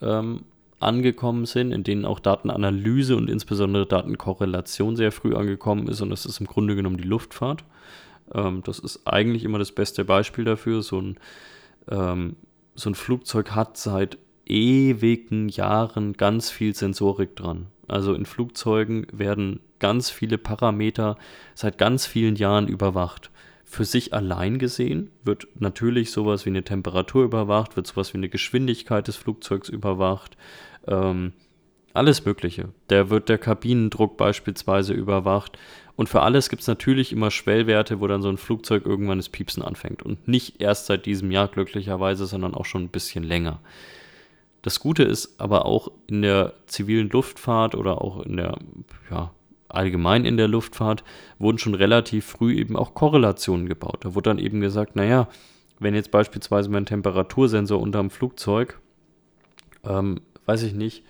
[0.00, 0.42] ähm,
[0.78, 6.26] angekommen sind, in denen auch Datenanalyse und insbesondere Datenkorrelation sehr früh angekommen ist, und das
[6.26, 7.64] ist im Grunde genommen die Luftfahrt.
[8.32, 10.82] Ähm, das ist eigentlich immer das beste Beispiel dafür.
[10.82, 11.16] So ein
[11.90, 12.36] ähm,
[12.76, 17.66] so ein Flugzeug hat seit ewigen Jahren ganz viel Sensorik dran.
[17.88, 21.16] Also in Flugzeugen werden ganz viele Parameter
[21.54, 23.30] seit ganz vielen Jahren überwacht.
[23.64, 28.28] Für sich allein gesehen wird natürlich sowas wie eine Temperatur überwacht, wird sowas wie eine
[28.28, 30.36] Geschwindigkeit des Flugzeugs überwacht,
[30.86, 31.32] ähm,
[31.92, 32.68] alles Mögliche.
[32.88, 35.58] Da wird der Kabinendruck beispielsweise überwacht.
[35.96, 39.30] Und für alles gibt es natürlich immer Schwellwerte, wo dann so ein Flugzeug irgendwann das
[39.30, 40.02] Piepsen anfängt.
[40.02, 43.60] Und nicht erst seit diesem Jahr glücklicherweise, sondern auch schon ein bisschen länger.
[44.66, 48.58] Das Gute ist aber auch in der zivilen Luftfahrt oder auch in der,
[49.12, 49.30] ja,
[49.68, 51.04] allgemein in der Luftfahrt
[51.38, 53.98] wurden schon relativ früh eben auch Korrelationen gebaut.
[54.00, 55.28] Da wurde dann eben gesagt, naja,
[55.78, 58.80] wenn jetzt beispielsweise mein Temperatursensor unterm Flugzeug,
[59.84, 61.04] ähm, weiß ich nicht,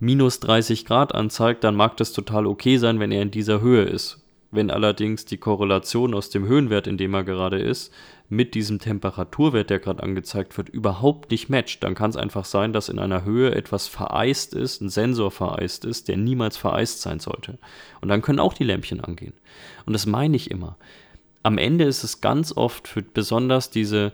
[0.00, 3.82] minus 30 Grad anzeigt, dann mag das total okay sein, wenn er in dieser Höhe
[3.82, 4.21] ist.
[4.54, 7.90] Wenn allerdings die Korrelation aus dem Höhenwert, in dem er gerade ist,
[8.28, 12.74] mit diesem Temperaturwert, der gerade angezeigt wird, überhaupt nicht matcht, dann kann es einfach sein,
[12.74, 17.18] dass in einer Höhe etwas vereist ist, ein Sensor vereist ist, der niemals vereist sein
[17.18, 17.58] sollte.
[18.02, 19.32] Und dann können auch die Lämpchen angehen.
[19.86, 20.76] Und das meine ich immer.
[21.42, 24.12] Am Ende ist es ganz oft für besonders diese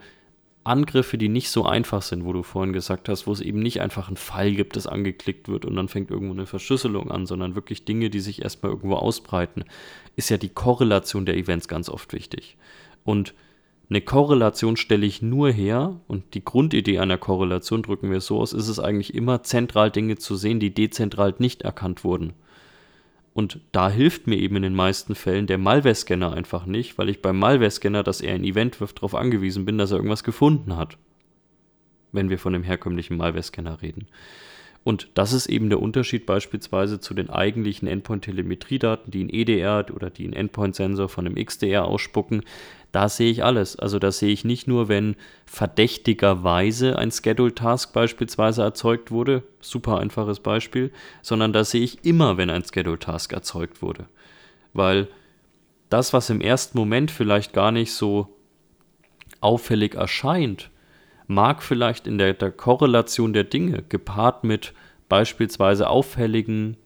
[0.69, 3.81] Angriffe, die nicht so einfach sind, wo du vorhin gesagt hast, wo es eben nicht
[3.81, 7.55] einfach einen Fall gibt, das angeklickt wird und dann fängt irgendwo eine Verschlüsselung an, sondern
[7.55, 9.65] wirklich Dinge, die sich erstmal irgendwo ausbreiten,
[10.17, 12.57] ist ja die Korrelation der Events ganz oft wichtig.
[13.05, 13.35] Und
[13.91, 18.53] eine Korrelation stelle ich nur her und die Grundidee einer Korrelation drücken wir so aus,
[18.53, 22.35] ist es eigentlich immer zentral Dinge zu sehen, die dezentral nicht erkannt wurden.
[23.39, 27.23] Und da hilft mir eben in den meisten Fällen der Malware-Scanner einfach nicht, weil ich
[27.23, 30.99] beim Malware-Scanner, dass er ein Event wirft, darauf angewiesen bin, dass er irgendwas gefunden hat.
[32.11, 34.09] Wenn wir von dem herkömmlichen Malware-Scanner reden.
[34.89, 40.09] Und das ist eben der Unterschied beispielsweise zu den eigentlichen Endpoint-Telemetriedaten, die ein EDR oder
[40.09, 42.43] die ein Endpoint-Sensor von einem XDR ausspucken.
[42.91, 43.79] Da sehe ich alles.
[43.79, 49.99] Also da sehe ich nicht nur, wenn verdächtigerweise ein Schedule Task beispielsweise erzeugt wurde, super
[49.99, 54.07] einfaches Beispiel, sondern da sehe ich immer, wenn ein Schedule Task erzeugt wurde.
[54.73, 55.09] Weil
[55.91, 58.35] das, was im ersten Moment vielleicht gar nicht so
[59.43, 60.71] auffällig erscheint,
[61.29, 64.75] mag vielleicht in der, der Korrelation der Dinge, gepaart mit
[65.09, 66.77] beispielsweise auffälligen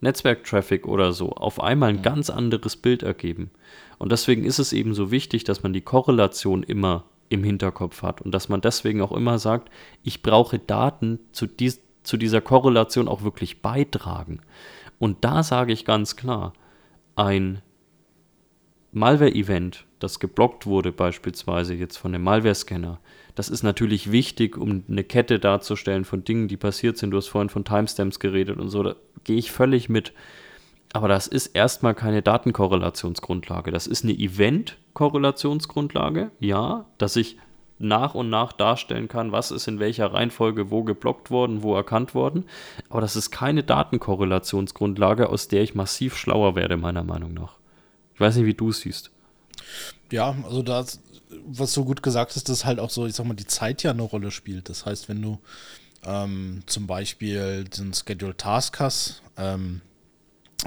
[0.00, 3.50] Netzwerktraffic oder so, auf einmal ein ganz anderes Bild ergeben.
[3.98, 8.22] Und deswegen ist es eben so wichtig, dass man die Korrelation immer im Hinterkopf hat
[8.22, 9.70] und dass man deswegen auch immer sagt,
[10.02, 14.40] ich brauche Daten zu, dies, zu dieser Korrelation auch wirklich beitragen.
[15.00, 16.52] Und da sage ich ganz klar,
[17.16, 17.60] ein
[18.92, 23.00] Malware-Event, das geblockt wurde, beispielsweise jetzt von dem Malware-Scanner,
[23.38, 27.12] das ist natürlich wichtig, um eine Kette darzustellen von Dingen, die passiert sind.
[27.12, 30.12] Du hast vorhin von Timestamps geredet und so, da gehe ich völlig mit.
[30.92, 33.70] Aber das ist erstmal keine Datenkorrelationsgrundlage.
[33.70, 37.38] Das ist eine Event-Korrelationsgrundlage, ja, dass ich
[37.78, 42.16] nach und nach darstellen kann, was ist in welcher Reihenfolge wo geblockt worden, wo erkannt
[42.16, 42.44] worden.
[42.88, 47.54] Aber das ist keine Datenkorrelationsgrundlage, aus der ich massiv schlauer werde, meiner Meinung nach.
[48.14, 49.12] Ich weiß nicht, wie du es siehst.
[50.10, 51.00] Ja, also das,
[51.46, 53.90] was so gut gesagt ist, dass halt auch so, ich sag mal, die Zeit ja
[53.92, 54.68] eine Rolle spielt.
[54.68, 55.38] Das heißt, wenn du
[56.04, 59.20] Ähm, zum Beispiel den Schedule Taskers.
[59.36, 59.80] Ähm,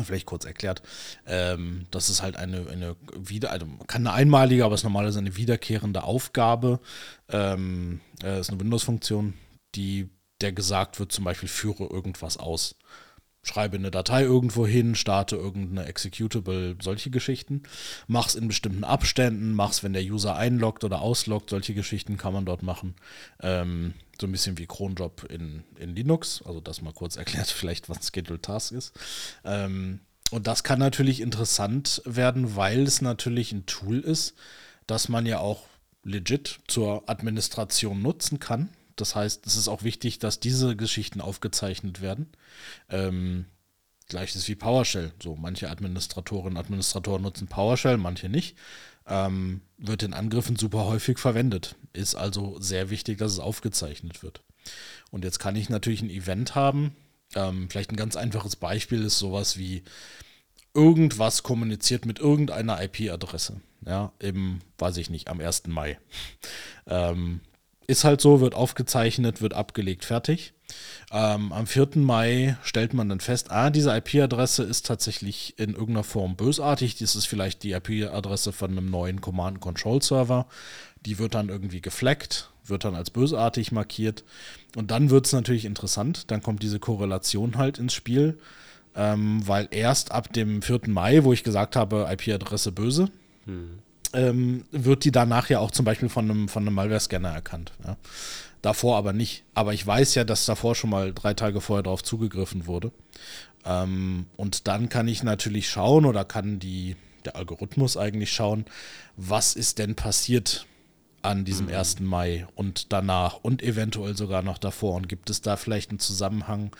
[0.04, 0.82] vielleicht kurz erklärt.
[1.26, 5.20] Ähm, das ist halt eine, eine wieder, also kann eine einmalige, aber es ist normalerweise
[5.20, 6.82] eine wiederkehrende Aufgabe.
[7.30, 9.34] Ähm, äh, ist eine Windows-Funktion,
[9.76, 10.10] die
[10.42, 12.76] der gesagt wird, zum Beispiel führe irgendwas aus
[13.44, 17.64] schreibe eine Datei irgendwo hin, starte irgendeine Executable, solche Geschichten.
[18.08, 22.46] Mach's in bestimmten Abständen, mach's, wenn der User einloggt oder ausloggt, solche Geschichten kann man
[22.46, 22.96] dort machen.
[23.42, 27.90] Ähm, so ein bisschen wie Cronjob in, in Linux, also das mal kurz erklärt, vielleicht
[27.90, 28.94] was Schedule Task ist.
[29.44, 34.36] Ähm, und das kann natürlich interessant werden, weil es natürlich ein Tool ist,
[34.88, 35.66] das man ja auch
[36.04, 38.70] legit zur Administration nutzen kann.
[39.02, 42.28] Das heißt, es ist auch wichtig, dass diese Geschichten aufgezeichnet werden.
[42.90, 43.46] Ähm,
[44.08, 45.12] Gleiches wie PowerShell.
[45.24, 48.58] So, manche Administratorinnen und Administratoren nutzen PowerShell, manche nicht.
[49.08, 51.76] Ähm, wird in Angriffen super häufig verwendet.
[51.94, 54.42] Ist also sehr wichtig, dass es aufgezeichnet wird.
[55.10, 56.96] Und jetzt kann ich natürlich ein Event haben.
[57.36, 59.84] Ähm, vielleicht ein ganz einfaches Beispiel ist sowas wie
[60.74, 63.62] irgendwas kommuniziert mit irgendeiner IP-Adresse.
[63.86, 65.68] Ja, im, weiß ich nicht, am 1.
[65.68, 65.98] Mai.
[66.86, 67.42] ähm,
[67.92, 70.54] ist halt so, wird aufgezeichnet, wird abgelegt, fertig.
[71.12, 71.90] Ähm, am 4.
[71.96, 76.98] Mai stellt man dann fest, ah, diese IP-Adresse ist tatsächlich in irgendeiner Form bösartig.
[76.98, 80.48] Das ist vielleicht die IP-Adresse von einem neuen Command-Control-Server.
[81.06, 84.24] Die wird dann irgendwie gefleckt, wird dann als bösartig markiert.
[84.78, 86.32] Und dann wird es natürlich interessant.
[86.32, 88.40] Dann kommt diese Korrelation halt ins Spiel,
[88.96, 90.82] ähm, weil erst ab dem 4.
[90.88, 93.10] Mai, wo ich gesagt habe, IP-Adresse böse,
[93.46, 93.80] hm
[94.14, 97.74] ähm, wird die danach ja auch zum Beispiel von einem, von einem Malware-Scanner erkannt.
[97.86, 97.98] Ja.
[98.62, 99.44] Davor aber nicht.
[99.54, 102.92] Aber ich weiß ja, dass davor schon mal drei Tage vorher darauf zugegriffen wurde.
[103.66, 106.96] Ähm, und dann kann ich natürlich schauen oder kann die,
[107.26, 108.66] der Algorithmus eigentlich schauen,
[109.18, 110.66] was ist denn passiert
[111.22, 111.76] an diesem mhm.
[111.76, 112.00] 1.
[112.00, 114.96] Mai und danach und eventuell sogar noch davor.
[114.96, 116.76] Und gibt es da vielleicht einen Zusammenhang,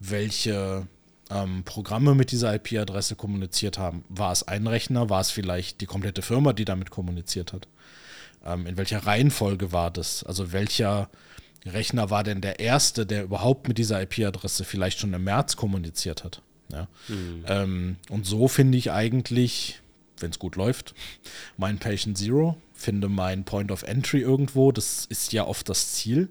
[0.00, 0.86] welche
[1.30, 4.04] ähm, Programme mit dieser IP-Adresse kommuniziert haben.
[4.08, 5.08] War es ein Rechner?
[5.10, 7.66] War es vielleicht die komplette Firma, die damit kommuniziert hat?
[8.44, 10.24] Ähm, in welcher Reihenfolge war das?
[10.24, 11.08] Also welcher
[11.64, 16.24] Rechner war denn der erste, der überhaupt mit dieser IP-Adresse vielleicht schon im März kommuniziert
[16.24, 16.42] hat?
[16.70, 16.88] Ja?
[17.08, 17.44] Mhm.
[17.46, 19.80] Ähm, und so finde ich eigentlich,
[20.18, 20.94] wenn es gut läuft,
[21.56, 24.72] mein Patient Zero, finde mein Point of Entry irgendwo.
[24.72, 26.28] Das ist ja oft das Ziel.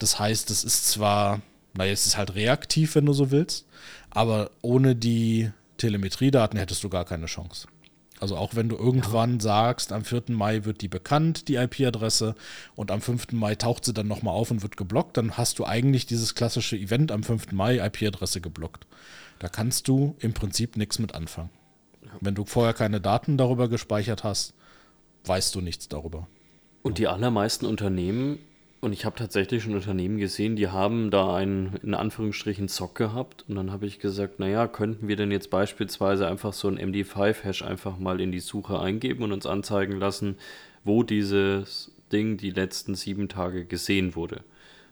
[0.00, 1.42] Das heißt, es ist zwar
[1.74, 3.66] naja, es ist halt reaktiv, wenn du so willst,
[4.14, 7.66] aber ohne die Telemetriedaten hättest du gar keine Chance.
[8.20, 9.40] Also auch wenn du irgendwann ja.
[9.40, 10.24] sagst, am 4.
[10.28, 12.36] Mai wird die bekannt, die IP-Adresse,
[12.76, 13.32] und am 5.
[13.32, 16.76] Mai taucht sie dann nochmal auf und wird geblockt, dann hast du eigentlich dieses klassische
[16.76, 17.50] Event am 5.
[17.50, 18.86] Mai IP-Adresse geblockt.
[19.40, 21.50] Da kannst du im Prinzip nichts mit anfangen.
[22.04, 22.10] Ja.
[22.20, 24.54] Wenn du vorher keine Daten darüber gespeichert hast,
[25.24, 26.28] weißt du nichts darüber.
[26.82, 28.38] Und die allermeisten Unternehmen
[28.82, 33.44] und ich habe tatsächlich schon Unternehmen gesehen, die haben da einen, in Anführungsstrichen, Zock gehabt.
[33.48, 37.62] Und dann habe ich gesagt, naja, könnten wir denn jetzt beispielsweise einfach so ein MD5-Hash
[37.62, 40.36] einfach mal in die Suche eingeben und uns anzeigen lassen,
[40.82, 44.40] wo dieses Ding die letzten sieben Tage gesehen wurde.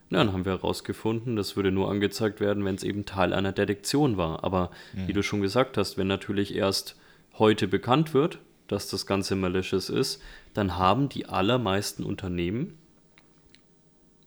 [0.09, 3.51] Na, dann haben wir herausgefunden, das würde nur angezeigt werden, wenn es eben Teil einer
[3.51, 4.45] Detektion war.
[4.45, 5.09] Aber mhm.
[5.09, 6.95] wie du schon gesagt hast, wenn natürlich erst
[7.39, 8.39] heute bekannt wird,
[8.69, 10.23] dass das Ganze malicious ist,
[10.55, 12.79] dann haben die allermeisten Unternehmen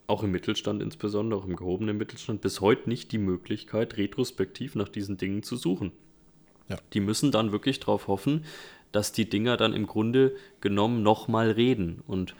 [0.07, 4.89] auch im Mittelstand insbesondere, auch im gehobenen Mittelstand, bis heute nicht die Möglichkeit, retrospektiv nach
[4.89, 5.91] diesen Dingen zu suchen.
[6.69, 6.77] Ja.
[6.93, 8.45] Die müssen dann wirklich darauf hoffen,
[8.91, 12.03] dass die Dinger dann im Grunde genommen nochmal reden.
[12.05, 12.35] Und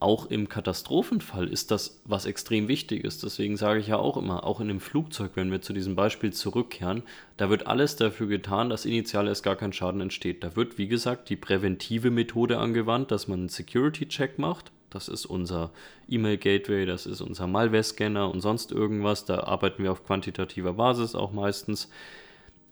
[0.00, 3.24] auch im Katastrophenfall ist das was extrem wichtig ist.
[3.24, 6.32] Deswegen sage ich ja auch immer, auch in einem Flugzeug, wenn wir zu diesem Beispiel
[6.32, 7.02] zurückkehren,
[7.36, 10.44] da wird alles dafür getan, dass initial erst gar kein Schaden entsteht.
[10.44, 15.26] Da wird, wie gesagt, die präventive Methode angewandt, dass man einen Security-Check macht das ist
[15.26, 15.70] unser
[16.08, 19.24] E-Mail-Gateway, das ist unser Malware-Scanner und sonst irgendwas.
[19.24, 21.90] Da arbeiten wir auf quantitativer Basis auch meistens.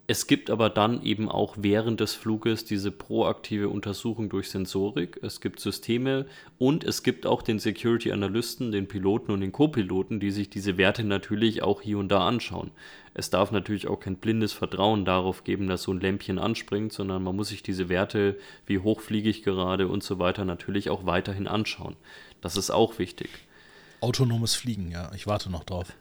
[0.09, 5.19] Es gibt aber dann eben auch während des Fluges diese proaktive Untersuchung durch Sensorik.
[5.21, 6.27] Es gibt Systeme
[6.57, 10.77] und es gibt auch den Security Analysten, den Piloten und den Co-Piloten, die sich diese
[10.77, 12.71] Werte natürlich auch hier und da anschauen.
[13.15, 17.21] Es darf natürlich auch kein blindes Vertrauen darauf geben, dass so ein Lämpchen anspringt, sondern
[17.21, 21.05] man muss sich diese Werte, wie hoch fliege ich gerade und so weiter, natürlich auch
[21.05, 21.97] weiterhin anschauen.
[22.39, 23.29] Das ist auch wichtig.
[23.99, 25.93] Autonomes Fliegen, ja, ich warte noch drauf.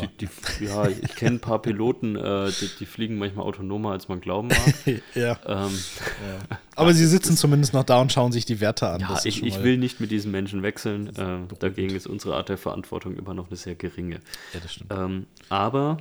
[0.00, 4.08] Die, die, ja, ich kenne ein paar Piloten, äh, die, die, fliegen manchmal autonomer, als
[4.08, 5.02] man glauben mag.
[5.14, 5.38] ja.
[5.46, 6.58] Ähm, ja.
[6.76, 9.00] Aber sie sitzen zumindest noch da und schauen sich die Werte an.
[9.00, 11.14] Ja, ich, ich will nicht mit diesen Menschen wechseln.
[11.16, 14.20] Äh, dagegen ist unsere Art der Verantwortung immer noch eine sehr geringe.
[14.54, 14.92] Ja, das stimmt.
[14.92, 15.98] Ähm, aber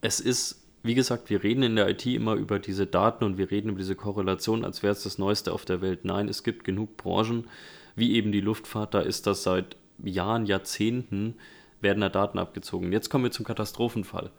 [0.00, 3.50] es ist, wie gesagt, wir reden in der IT immer über diese Daten und wir
[3.50, 6.04] reden über diese Korrelation, als wäre es das Neueste auf der Welt.
[6.04, 7.46] Nein, es gibt genug Branchen,
[7.96, 11.34] wie eben die Luftfahrt, da ist das seit Jahren, Jahrzehnten
[11.80, 12.92] werden da Daten abgezogen.
[12.92, 14.30] Jetzt kommen wir zum Katastrophenfall.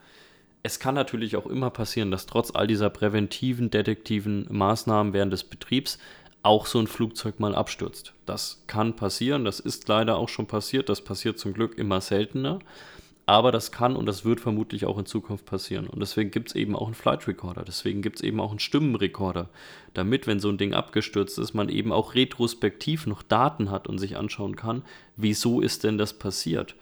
[0.62, 5.46] Es kann natürlich auch immer passieren, dass trotz all dieser präventiven, detektiven Maßnahmen während des
[5.46, 6.00] Betriebs
[6.44, 8.14] auch so ein Flugzeug mal abstürzt.
[8.26, 12.60] Das kann passieren, das ist leider auch schon passiert, das passiert zum Glück immer seltener.
[13.26, 15.86] Aber das kann und das wird vermutlich auch in Zukunft passieren.
[15.86, 17.64] Und deswegen gibt es eben auch einen Flight Recorder.
[17.64, 19.50] Deswegen gibt es eben auch einen Stimmenrekorder.
[19.94, 24.00] Damit, wenn so ein Ding abgestürzt ist, man eben auch retrospektiv noch Daten hat und
[24.00, 24.82] sich anschauen kann,
[25.16, 26.74] wieso ist denn das passiert.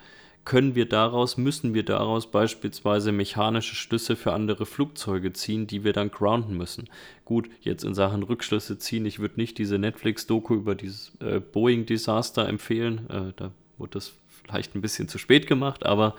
[0.48, 5.92] Können wir daraus, müssen wir daraus beispielsweise mechanische Schlüsse für andere Flugzeuge ziehen, die wir
[5.92, 6.90] dann grounden müssen.
[7.26, 12.48] Gut, jetzt in Sachen Rückschlüsse ziehen, ich würde nicht diese Netflix-Doku über dieses äh, Boeing-Desaster
[12.48, 13.10] empfehlen.
[13.10, 16.16] Äh, da wurde das vielleicht ein bisschen zu spät gemacht, aber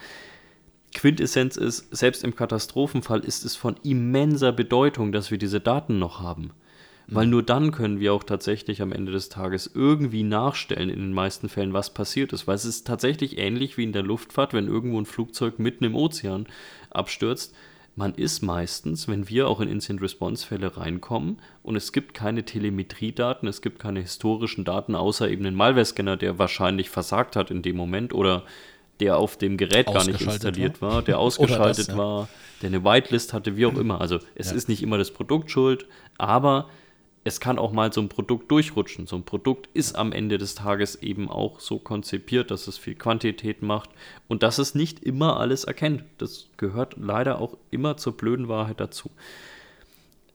[0.94, 6.20] Quintessenz ist, selbst im Katastrophenfall ist es von immenser Bedeutung, dass wir diese Daten noch
[6.20, 6.50] haben.
[7.10, 7.30] Weil mhm.
[7.30, 11.48] nur dann können wir auch tatsächlich am Ende des Tages irgendwie nachstellen, in den meisten
[11.48, 12.46] Fällen, was passiert ist.
[12.46, 15.94] Weil es ist tatsächlich ähnlich wie in der Luftfahrt, wenn irgendwo ein Flugzeug mitten im
[15.94, 16.46] Ozean
[16.90, 17.54] abstürzt
[17.98, 23.60] man ist meistens, wenn wir auch in Instant-Response-Fälle reinkommen und es gibt keine Telemetriedaten, es
[23.60, 28.14] gibt keine historischen Daten, außer eben den Malware-Scanner, der wahrscheinlich versagt hat in dem Moment
[28.14, 28.44] oder
[29.00, 31.96] der auf dem Gerät gar nicht installiert war, war der ausgeschaltet das, ja.
[31.96, 32.28] war,
[32.62, 34.00] der eine Whitelist hatte, wie auch immer.
[34.00, 34.56] Also es ja.
[34.56, 35.86] ist nicht immer das Produkt schuld,
[36.18, 36.68] aber
[37.28, 39.06] es kann auch mal so ein Produkt durchrutschen.
[39.06, 42.94] So ein Produkt ist am Ende des Tages eben auch so konzipiert, dass es viel
[42.94, 43.90] Quantität macht
[44.26, 46.04] und dass es nicht immer alles erkennt.
[46.16, 49.10] Das gehört leider auch immer zur blöden Wahrheit dazu.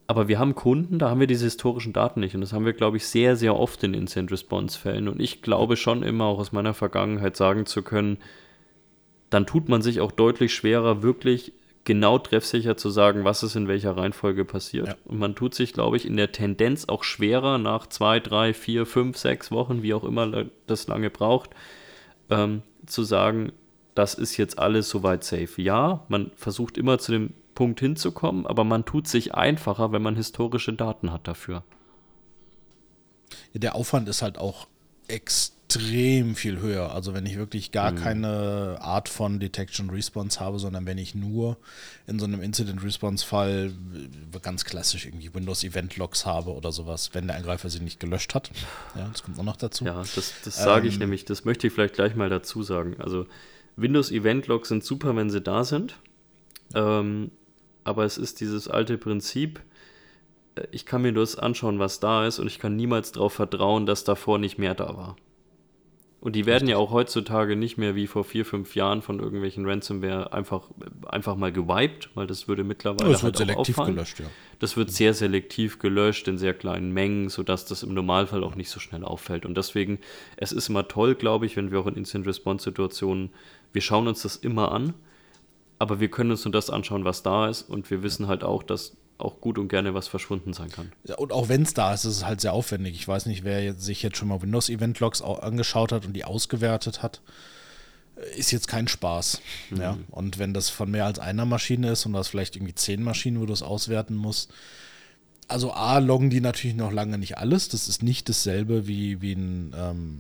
[0.06, 2.36] Aber wir haben Kunden, da haben wir diese historischen Daten nicht.
[2.36, 5.08] Und das haben wir, glaube ich, sehr, sehr oft in Instant-Response-Fällen.
[5.08, 8.18] Und ich glaube schon immer auch aus meiner Vergangenheit sagen zu können,
[9.32, 11.54] dann tut man sich auch deutlich schwerer, wirklich
[11.86, 14.88] genau treffsicher zu sagen, was ist in welcher Reihenfolge passiert.
[14.88, 14.96] Ja.
[15.06, 18.86] Und man tut sich, glaube ich, in der Tendenz auch schwerer nach zwei, drei, vier,
[18.86, 21.52] fünf, sechs Wochen, wie auch immer das lange braucht,
[22.30, 23.52] ähm, zu sagen,
[23.96, 25.62] das ist jetzt alles soweit safe.
[25.62, 30.16] Ja, man versucht immer zu dem Punkt hinzukommen, aber man tut sich einfacher, wenn man
[30.16, 31.64] historische Daten hat dafür.
[33.54, 34.68] Ja, der Aufwand ist halt auch
[35.08, 36.91] extrem extrem viel höher.
[36.93, 37.95] Also wenn ich wirklich gar mhm.
[37.95, 41.57] keine Art von Detection Response habe, sondern wenn ich nur
[42.07, 43.74] in so einem Incident Response Fall
[44.41, 48.36] ganz klassisch irgendwie Windows Event Logs habe oder sowas, wenn der Angreifer sie nicht gelöscht
[48.36, 48.51] hat.
[48.95, 49.86] Ja, das kommt auch noch dazu.
[49.86, 52.95] Ja, das, das sage ich ähm, nämlich, das möchte ich vielleicht gleich mal dazu sagen.
[52.99, 53.26] Also
[53.76, 55.97] Windows Event Logs sind super, wenn sie da sind.
[56.76, 57.32] Ähm,
[57.84, 59.61] aber es ist dieses alte Prinzip,
[60.55, 63.86] äh, ich kann mir das anschauen, was da ist, und ich kann niemals darauf vertrauen,
[63.86, 65.15] dass davor nicht mehr da war.
[66.24, 69.65] Und die werden ja auch heutzutage nicht mehr wie vor vier, fünf Jahren von irgendwelchen
[69.65, 70.69] Ransomware einfach,
[71.05, 73.11] einfach mal gewiped, weil das würde mittlerweile.
[73.11, 73.95] Das halt wird selektiv auffallen.
[73.95, 74.28] gelöscht, ja.
[74.59, 78.69] Das wird sehr selektiv gelöscht in sehr kleinen Mengen, sodass das im Normalfall auch nicht
[78.69, 79.45] so schnell auffällt.
[79.45, 79.99] Und deswegen,
[80.38, 83.32] es ist immer toll, glaube ich, wenn wir auch in Instant-Response-Situationen,
[83.74, 84.93] wir schauen uns das immer an,
[85.78, 87.63] aber wir können uns nur das anschauen, was da ist.
[87.63, 90.91] Und wir wissen halt auch, dass auch gut und gerne was verschwunden sein kann.
[91.05, 92.95] Ja, und auch wenn es da ist, ist es halt sehr aufwendig.
[92.95, 96.14] Ich weiß nicht, wer jetzt, sich jetzt schon mal Windows Event Logs angeschaut hat und
[96.14, 97.22] die ausgewertet hat.
[98.36, 99.41] Ist jetzt kein Spaß.
[99.72, 99.82] Mhm.
[99.82, 99.97] Ja?
[100.11, 103.03] Und wenn das von mehr als einer Maschine ist und du hast vielleicht irgendwie zehn
[103.03, 104.51] Maschinen, wo du es auswerten musst,
[105.47, 107.70] also A, loggen die natürlich noch lange nicht alles.
[107.70, 110.20] Das ist nicht dasselbe wie, wie ein ähm,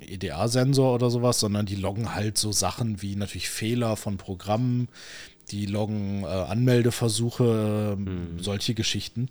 [0.00, 4.88] EDA-Sensor oder sowas, sondern die loggen halt so Sachen wie natürlich Fehler von Programmen,
[5.50, 8.38] die loggen äh, Anmeldeversuche, mhm.
[8.40, 9.28] solche Geschichten.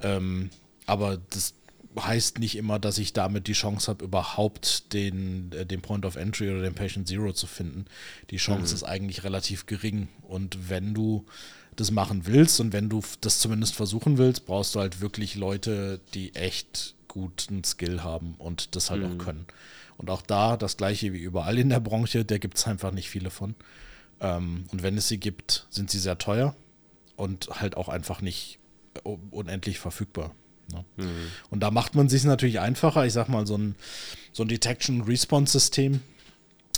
[0.00, 0.50] Ähm,
[0.86, 1.54] aber das
[1.98, 6.16] heißt nicht immer, dass ich damit die Chance habe, überhaupt den, äh, den Point of
[6.16, 7.86] Entry oder den Patient Zero zu finden.
[8.30, 8.76] Die Chance mhm.
[8.76, 10.08] ist eigentlich relativ gering.
[10.22, 11.24] Und wenn du
[11.76, 16.00] das machen willst und wenn du das zumindest versuchen willst, brauchst du halt wirklich Leute,
[16.14, 19.12] die echt guten Skill haben und das halt mhm.
[19.12, 19.46] auch können.
[19.96, 23.08] Und auch da das gleiche wie überall in der Branche, da gibt es einfach nicht
[23.10, 23.54] viele von.
[24.20, 26.54] Ähm, und wenn es sie gibt, sind sie sehr teuer
[27.16, 28.58] und halt auch einfach nicht
[29.30, 30.34] unendlich verfügbar.
[30.72, 30.84] Ne?
[30.96, 31.30] Mhm.
[31.50, 33.06] Und da macht man sich natürlich einfacher.
[33.06, 33.74] Ich sag mal, so ein,
[34.32, 36.00] so ein Detection-Response-System,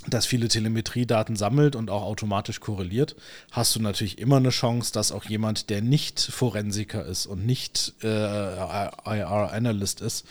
[0.08, 3.16] das viele Telemetriedaten sammelt und auch automatisch korreliert,
[3.50, 7.92] hast du natürlich immer eine Chance, dass auch jemand, der nicht Forensiker ist und nicht
[8.02, 10.24] äh, IR-Analyst ist,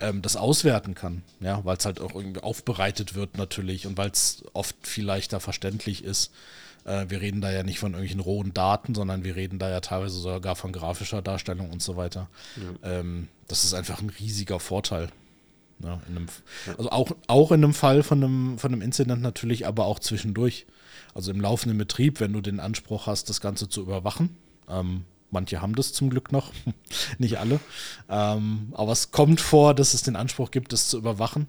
[0.00, 1.22] ähm, das auswerten kann.
[1.40, 5.38] Ja, weil es halt auch irgendwie aufbereitet wird natürlich und weil es oft viel leichter
[5.38, 6.32] verständlich ist.
[6.84, 9.80] Äh, wir reden da ja nicht von irgendwelchen rohen Daten, sondern wir reden da ja
[9.80, 12.28] teilweise sogar von grafischer Darstellung und so weiter.
[12.56, 12.98] Ja.
[12.98, 15.10] Ähm, das ist einfach ein riesiger Vorteil.
[15.82, 16.26] Ja, einem,
[16.78, 20.66] also auch, auch in einem Fall von einem, von einem Incident natürlich, aber auch zwischendurch.
[21.14, 24.36] Also im laufenden Betrieb, wenn du den Anspruch hast, das Ganze zu überwachen,
[24.68, 26.52] ähm, Manche haben das zum Glück noch,
[27.18, 27.58] nicht alle.
[28.10, 31.48] Ähm, aber es kommt vor, dass es den Anspruch gibt, das zu überwachen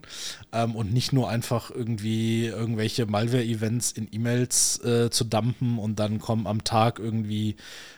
[0.53, 6.19] ähm, und nicht nur einfach irgendwie irgendwelche Malware-Events in E-Mails äh, zu dumpen und dann
[6.19, 7.57] kommen am Tag irgendwie,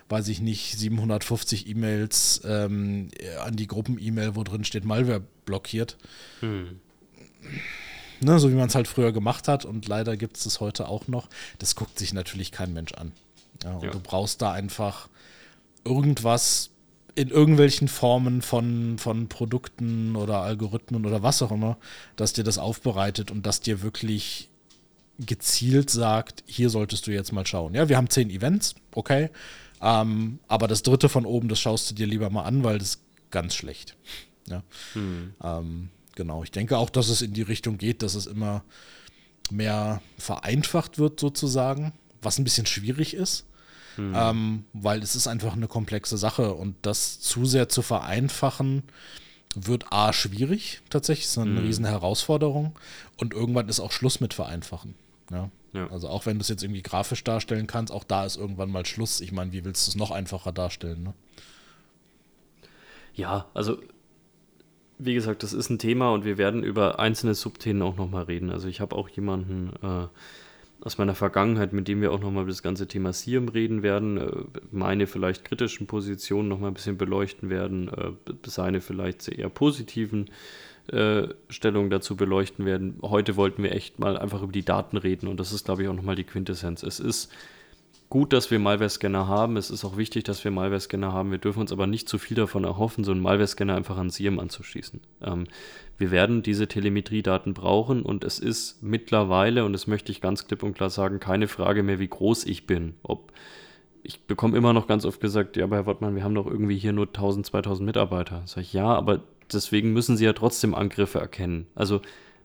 [0.09, 3.11] weiß ich nicht, 750 E-Mails ähm,
[3.45, 5.97] an die Gruppen-E-Mail, wo drin steht Malware blockiert.
[6.39, 6.79] Hm.
[8.21, 10.88] Ne, so wie man es halt früher gemacht hat und leider gibt es das heute
[10.88, 11.29] auch noch.
[11.59, 13.11] Das guckt sich natürlich kein Mensch an.
[13.63, 13.91] Ja, ja.
[13.91, 15.09] Du brauchst da einfach
[15.86, 16.71] irgendwas
[17.15, 21.77] in irgendwelchen Formen von, von Produkten oder Algorithmen oder was auch immer,
[22.17, 24.49] dass dir das aufbereitet und dass dir wirklich
[25.17, 27.73] gezielt sagt, hier solltest du jetzt mal schauen.
[27.73, 29.29] Ja, wir haben zehn Events, okay,
[29.81, 32.89] ähm, aber das dritte von oben, das schaust du dir lieber mal an, weil das
[32.89, 33.95] ist ganz schlecht.
[34.47, 34.63] Ja.
[34.93, 35.33] Hm.
[35.41, 38.63] Ähm, genau, ich denke auch, dass es in die Richtung geht, dass es immer
[39.51, 43.45] mehr vereinfacht wird sozusagen, was ein bisschen schwierig ist.
[43.96, 44.14] Hm.
[44.16, 48.84] Ähm, weil es ist einfach eine komplexe Sache und das zu sehr zu vereinfachen
[49.56, 51.66] wird A schwierig tatsächlich, ist eine hm.
[51.66, 52.78] riesen Herausforderung
[53.18, 54.96] und irgendwann ist auch Schluss mit vereinfachen.
[55.32, 55.50] Ja?
[55.74, 55.89] ja.
[55.91, 58.86] Also auch wenn du es jetzt irgendwie grafisch darstellen kannst, auch da ist irgendwann mal
[58.86, 59.22] Schluss.
[59.22, 61.04] Ich meine, wie willst du es noch einfacher darstellen?
[61.04, 61.14] Ne?
[63.14, 63.78] Ja, also
[64.98, 68.50] wie gesagt, das ist ein Thema und wir werden über einzelne Subthemen auch nochmal reden.
[68.50, 70.08] Also ich habe auch jemanden äh,
[70.82, 74.17] aus meiner Vergangenheit, mit dem wir auch nochmal über das ganze Thema SIEM reden werden,
[74.17, 74.32] äh,
[74.71, 78.11] meine vielleicht kritischen Positionen nochmal ein bisschen beleuchten werden, äh,
[78.45, 80.30] seine vielleicht eher positiven
[80.88, 82.99] äh, Stellungen dazu beleuchten werden.
[83.01, 85.89] Heute wollten wir echt mal einfach über die Daten reden und das ist, glaube ich,
[85.89, 86.84] auch nochmal die Quintessenz.
[86.84, 87.32] Es ist
[88.16, 89.57] gut, dass wir Malware-Scanner haben.
[89.57, 91.32] Es ist auch wichtig, dass wir Malware-Scanner haben.
[91.32, 94.39] Wir dürfen uns aber nicht zu viel davon erhoffen, so einen Malware-Scanner einfach an SIEM
[94.39, 95.01] anzuschließen.
[95.22, 95.47] Ähm,
[95.97, 100.63] wir werden diese Telemetriedaten brauchen und es ist mittlerweile, und das möchte ich ganz klipp
[100.63, 102.93] und klar sagen, keine Frage mehr, wie groß ich bin.
[103.03, 103.34] Ob
[104.01, 106.78] ich bekomme immer noch ganz oft gesagt, ja, aber Herr Wortmann, wir haben doch irgendwie
[106.78, 108.43] hier nur 1000, 2000 Mitarbeiter.
[108.45, 111.68] Sag ich, ja, aber deswegen müssen Sie ja trotzdem Angriffe erkennen.
[111.76, 111.99] Also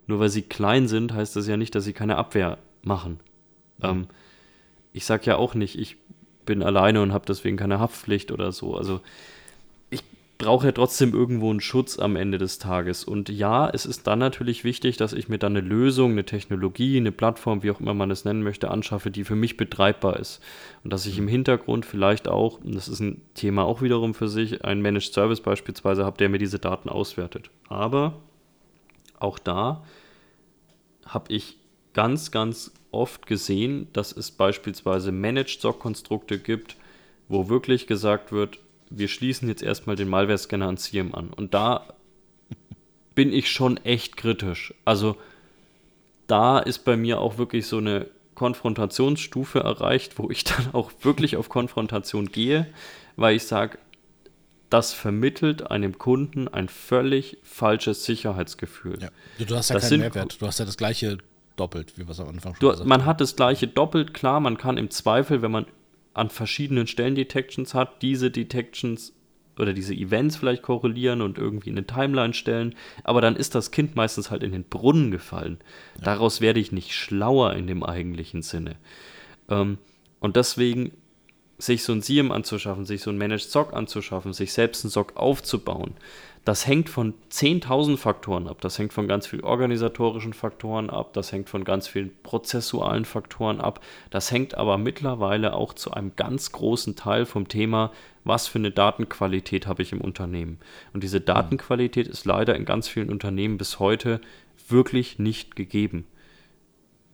[0.08, 3.20] nur weil Sie klein sind, heißt das ja nicht, dass Sie keine Abwehr machen.
[3.78, 3.84] Mhm.
[3.88, 4.06] Ähm,
[4.92, 5.96] ich sage ja auch nicht, ich
[6.46, 8.76] bin alleine und habe deswegen keine Haftpflicht oder so.
[8.76, 9.00] Also
[9.90, 10.02] ich
[10.38, 13.04] brauche ja trotzdem irgendwo einen Schutz am Ende des Tages.
[13.04, 16.96] Und ja, es ist dann natürlich wichtig, dass ich mir dann eine Lösung, eine Technologie,
[16.96, 20.40] eine Plattform, wie auch immer man es nennen möchte, anschaffe, die für mich betreibbar ist.
[20.82, 24.28] Und dass ich im Hintergrund vielleicht auch, und das ist ein Thema auch wiederum für
[24.28, 27.50] sich, einen Managed Service beispielsweise habe, der mir diese Daten auswertet.
[27.68, 28.14] Aber
[29.20, 29.84] auch da
[31.04, 31.59] habe ich
[31.92, 36.76] ganz, ganz oft gesehen, dass es beispielsweise Managed SOC-Konstrukte gibt,
[37.28, 38.58] wo wirklich gesagt wird,
[38.90, 41.30] wir schließen jetzt erstmal den Malware-Scanner an CIEM an.
[41.30, 41.94] Und da
[43.14, 44.74] bin ich schon echt kritisch.
[44.84, 45.16] Also
[46.26, 51.36] da ist bei mir auch wirklich so eine Konfrontationsstufe erreicht, wo ich dann auch wirklich
[51.36, 52.66] auf Konfrontation gehe,
[53.16, 53.78] weil ich sage,
[54.70, 58.98] das vermittelt einem Kunden ein völlig falsches Sicherheitsgefühl.
[59.02, 59.10] Ja.
[59.44, 60.40] Du hast ja das keinen Mehrwert.
[60.40, 61.18] Du hast ja das gleiche
[61.60, 64.40] doppelt, wie wir es am Anfang schon du, gesagt Man hat das gleiche doppelt, klar,
[64.40, 65.66] man kann im Zweifel, wenn man
[66.14, 69.12] an verschiedenen Stellen Detections hat, diese Detections
[69.58, 73.70] oder diese Events vielleicht korrelieren und irgendwie in eine Timeline stellen, aber dann ist das
[73.70, 75.58] Kind meistens halt in den Brunnen gefallen.
[75.98, 76.04] Ja.
[76.04, 78.76] Daraus werde ich nicht schlauer in dem eigentlichen Sinne.
[79.48, 79.78] Ähm,
[80.18, 80.92] und deswegen
[81.58, 85.16] sich so ein SIEM anzuschaffen, sich so ein Managed SOC anzuschaffen, sich selbst einen SOC
[85.16, 85.92] aufzubauen,
[86.44, 88.62] das hängt von 10.000 Faktoren ab.
[88.62, 91.12] Das hängt von ganz vielen organisatorischen Faktoren ab.
[91.12, 93.84] Das hängt von ganz vielen prozessualen Faktoren ab.
[94.08, 97.92] Das hängt aber mittlerweile auch zu einem ganz großen Teil vom Thema,
[98.24, 100.58] was für eine Datenqualität habe ich im Unternehmen.
[100.94, 104.20] Und diese Datenqualität ist leider in ganz vielen Unternehmen bis heute
[104.68, 106.06] wirklich nicht gegeben.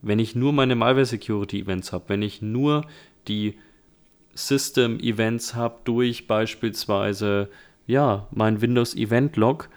[0.02, 2.82] Wenn ich nur meine Malware Security Events habe, wenn ich nur
[3.26, 3.58] die
[4.34, 7.48] System Events habe durch beispielsweise
[7.86, 9.68] ja, mein Windows Event Log,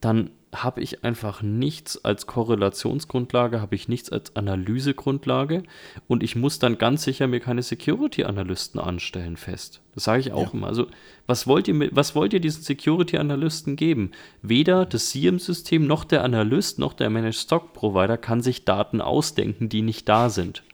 [0.00, 5.62] dann habe ich einfach nichts als Korrelationsgrundlage, habe ich nichts als Analysegrundlage
[6.08, 9.80] und ich muss dann ganz sicher mir keine Security-Analysten anstellen fest.
[9.94, 10.52] Das sage ich auch ja.
[10.52, 10.66] immer.
[10.66, 10.88] Also,
[11.26, 14.10] was wollt ihr, was wollt ihr diesen Security-Analysten geben?
[14.42, 19.70] Weder das SIEM-System noch der Analyst noch der Managed Stock Provider kann sich Daten ausdenken,
[19.70, 20.64] die nicht da sind.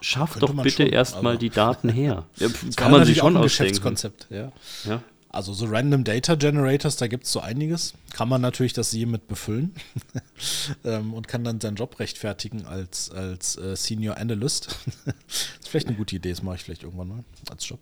[0.00, 2.24] Schafft doch bitte erstmal die Daten her.
[2.36, 3.72] Ja, kann man sich schon ausdenken.
[3.72, 4.52] Geschäftskonzept, ja.
[4.84, 5.02] ja.
[5.34, 7.94] Also so Random Data Generators, da gibt es so einiges.
[8.12, 9.74] Kann man natürlich das Sie mit befüllen
[10.84, 14.78] ähm, und kann dann seinen Job rechtfertigen als, als äh, Senior Analyst.
[15.04, 15.14] das
[15.60, 17.80] ist vielleicht eine gute Idee, das mache ich vielleicht irgendwann mal als Job.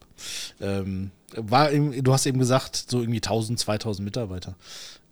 [0.60, 4.54] Ähm, war eben, du hast eben gesagt, so irgendwie 1000, 2000 Mitarbeiter.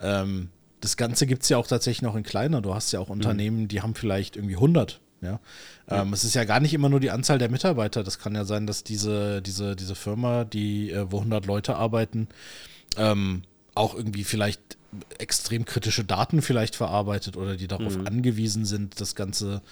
[0.00, 0.48] Ähm,
[0.80, 2.62] das Ganze gibt es ja auch tatsächlich noch in kleiner.
[2.62, 3.16] Du hast ja auch mhm.
[3.16, 5.40] Unternehmen, die haben vielleicht irgendwie 100 Ja?
[5.90, 6.02] ja.
[6.02, 8.02] Ähm, es ist ja gar nicht immer nur die Anzahl der Mitarbeiter.
[8.02, 12.28] Das kann ja sein, dass diese, diese, diese Firma, die, äh, wo 100 Leute arbeiten,
[12.96, 13.42] ähm,
[13.74, 14.78] auch irgendwie vielleicht
[15.18, 18.06] extrem kritische Daten vielleicht verarbeitet oder die darauf mhm.
[18.06, 19.62] angewiesen sind, das Ganze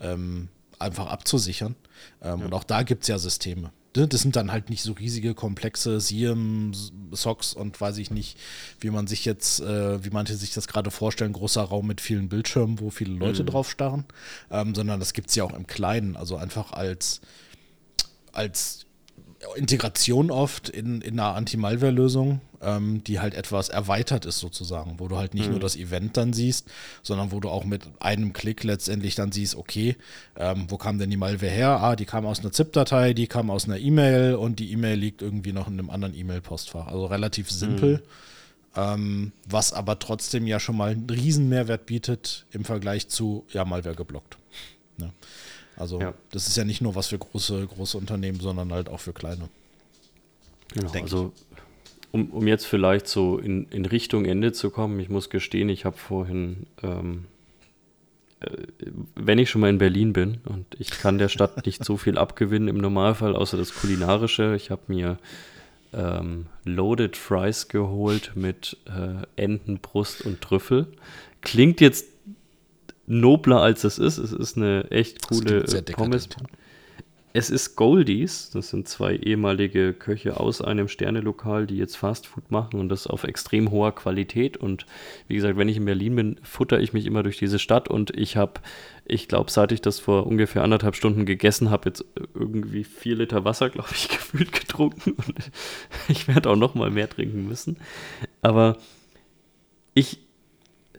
[0.00, 0.48] ähm,
[0.78, 1.76] einfach abzusichern.
[2.22, 2.46] Ähm, ja.
[2.46, 3.70] Und auch da gibt es ja Systeme.
[3.96, 6.72] Ne, das sind dann halt nicht so riesige, komplexe SIEM,
[7.12, 8.38] SOCs und weiß ich nicht,
[8.80, 12.28] wie man sich jetzt, äh, wie manche sich das gerade vorstellen, großer Raum mit vielen
[12.28, 13.46] Bildschirmen, wo viele Leute mhm.
[13.46, 14.04] drauf starren,
[14.50, 17.20] ähm, sondern das gibt es ja auch im Kleinen, also einfach als,
[18.32, 18.86] als
[19.56, 25.16] Integration oft in, in einer Anti-Malware-Lösung, ähm, die halt etwas erweitert ist sozusagen, wo du
[25.16, 25.52] halt nicht mhm.
[25.52, 26.66] nur das Event dann siehst,
[27.02, 29.96] sondern wo du auch mit einem Klick letztendlich dann siehst, okay,
[30.36, 31.80] ähm, wo kam denn die Malware her?
[31.80, 35.22] Ah, die kam aus einer ZIP-Datei, die kam aus einer E-Mail und die E-Mail liegt
[35.22, 36.86] irgendwie noch in einem anderen E-Mail-Postfach.
[36.86, 38.02] Also relativ simpel,
[38.76, 38.80] mhm.
[38.80, 43.64] ähm, was aber trotzdem ja schon mal einen riesen Mehrwert bietet im Vergleich zu, ja,
[43.64, 44.38] Malware geblockt.
[44.96, 45.12] Ne?
[45.76, 46.14] Also ja.
[46.30, 49.48] das ist ja nicht nur was für große, große Unternehmen, sondern halt auch für kleine.
[50.72, 51.32] Genau, also
[52.14, 55.84] um, um jetzt vielleicht so in, in Richtung Ende zu kommen, ich muss gestehen, ich
[55.84, 57.24] habe vorhin, ähm,
[58.38, 58.50] äh,
[59.16, 62.16] wenn ich schon mal in Berlin bin und ich kann der Stadt nicht so viel
[62.16, 65.18] abgewinnen im Normalfall, außer das Kulinarische, ich habe mir
[65.92, 70.86] ähm, Loaded Fries geholt mit äh, Entenbrust und Trüffel.
[71.40, 72.06] Klingt jetzt
[73.08, 74.18] nobler als es ist.
[74.18, 76.28] Es ist eine echt coole Pommes.
[77.36, 82.78] Es ist Goldies, das sind zwei ehemalige Köche aus einem Sternelokal, die jetzt Fastfood machen
[82.78, 84.56] und das auf extrem hoher Qualität.
[84.56, 84.86] Und
[85.26, 88.16] wie gesagt, wenn ich in Berlin bin, futter ich mich immer durch diese Stadt und
[88.16, 88.60] ich habe,
[89.04, 92.04] ich glaube, seit ich das vor ungefähr anderthalb Stunden gegessen habe, jetzt
[92.34, 95.50] irgendwie vier Liter Wasser, glaube ich, gefühlt getrunken und
[96.06, 97.78] ich werde auch noch mal mehr trinken müssen.
[98.42, 98.76] Aber
[99.92, 100.20] ich,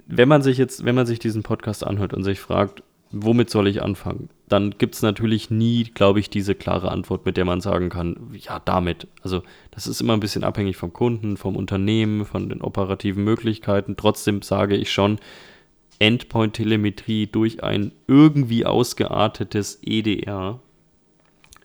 [0.06, 3.68] wenn man sich jetzt, wenn man sich diesen Podcast anhört und sich fragt, womit soll
[3.68, 4.30] ich anfangen?
[4.48, 8.32] Dann gibt es natürlich nie, glaube ich, diese klare Antwort, mit der man sagen kann,
[8.34, 9.08] ja, damit.
[9.22, 9.42] Also
[9.72, 13.96] das ist immer ein bisschen abhängig vom Kunden, vom Unternehmen, von den operativen Möglichkeiten.
[13.96, 15.20] Trotzdem sage ich schon,
[16.00, 20.60] Endpoint-Telemetrie durch ein irgendwie ausgeartetes EDR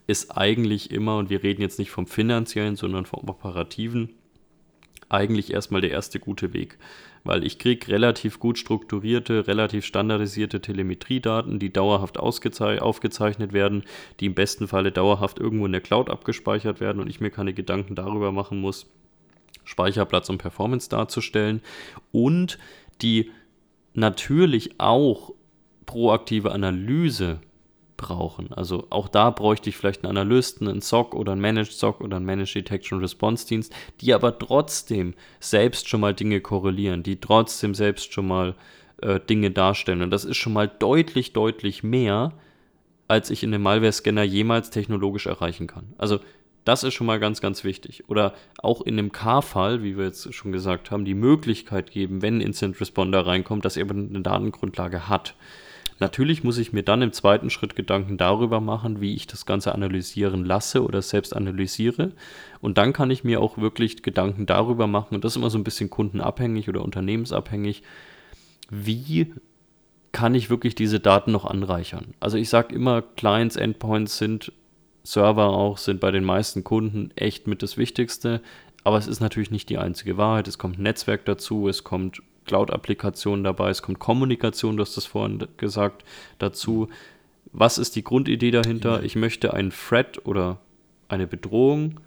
[0.06, 4.10] ist eigentlich immer, und wir reden jetzt nicht vom finanziellen, sondern vom operativen,
[5.08, 6.78] eigentlich erstmal der erste gute Weg
[7.24, 13.84] weil ich kriege relativ gut strukturierte, relativ standardisierte Telemetriedaten, die dauerhaft aufgezeichnet werden,
[14.20, 17.52] die im besten Falle dauerhaft irgendwo in der Cloud abgespeichert werden und ich mir keine
[17.52, 18.86] Gedanken darüber machen muss,
[19.64, 21.60] Speicherplatz und Performance darzustellen
[22.12, 22.58] und
[23.02, 23.30] die
[23.94, 25.32] natürlich auch
[25.86, 27.40] proaktive Analyse
[28.00, 28.52] brauchen.
[28.52, 32.16] Also auch da bräuchte ich vielleicht einen Analysten, einen SOC oder einen Managed SOC oder
[32.16, 37.74] einen Managed Detection Response Dienst, die aber trotzdem selbst schon mal Dinge korrelieren, die trotzdem
[37.74, 38.54] selbst schon mal
[39.02, 40.02] äh, Dinge darstellen.
[40.02, 42.32] Und das ist schon mal deutlich, deutlich mehr,
[43.06, 45.92] als ich in einem Malware-Scanner jemals technologisch erreichen kann.
[45.98, 46.20] Also
[46.64, 48.04] das ist schon mal ganz, ganz wichtig.
[48.08, 52.38] Oder auch in einem K-Fall, wie wir jetzt schon gesagt haben, die Möglichkeit geben, wenn
[52.38, 55.34] ein Instant Responder reinkommt, dass er eine Datengrundlage hat.
[56.00, 59.74] Natürlich muss ich mir dann im zweiten Schritt Gedanken darüber machen, wie ich das Ganze
[59.74, 62.12] analysieren lasse oder selbst analysiere.
[62.60, 65.58] Und dann kann ich mir auch wirklich Gedanken darüber machen, und das ist immer so
[65.58, 67.82] ein bisschen kundenabhängig oder unternehmensabhängig,
[68.70, 69.34] wie
[70.12, 72.14] kann ich wirklich diese Daten noch anreichern.
[72.18, 74.52] Also ich sage immer, Clients, Endpoints sind
[75.04, 78.40] Server auch, sind bei den meisten Kunden echt mit das Wichtigste.
[78.84, 80.48] Aber es ist natürlich nicht die einzige Wahrheit.
[80.48, 85.06] Es kommt ein Netzwerk dazu, es kommt Cloud-Applikationen dabei, es kommt Kommunikation, du hast das
[85.06, 86.04] vorhin gesagt,
[86.40, 86.88] dazu.
[87.52, 89.04] Was ist die Grundidee dahinter?
[89.04, 90.58] Ich möchte einen Threat oder
[91.08, 92.00] eine Bedrohung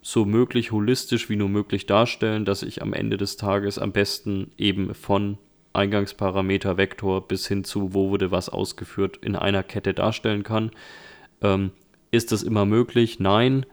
[0.00, 4.52] so möglich holistisch wie nur möglich darstellen, dass ich am Ende des Tages am besten
[4.56, 5.38] eben von
[5.72, 10.70] Eingangsparameter, Vektor bis hin zu, wo wurde was ausgeführt, in einer Kette darstellen kann.
[11.42, 11.72] Ähm,
[12.12, 13.18] ist das immer möglich?
[13.18, 13.66] Nein.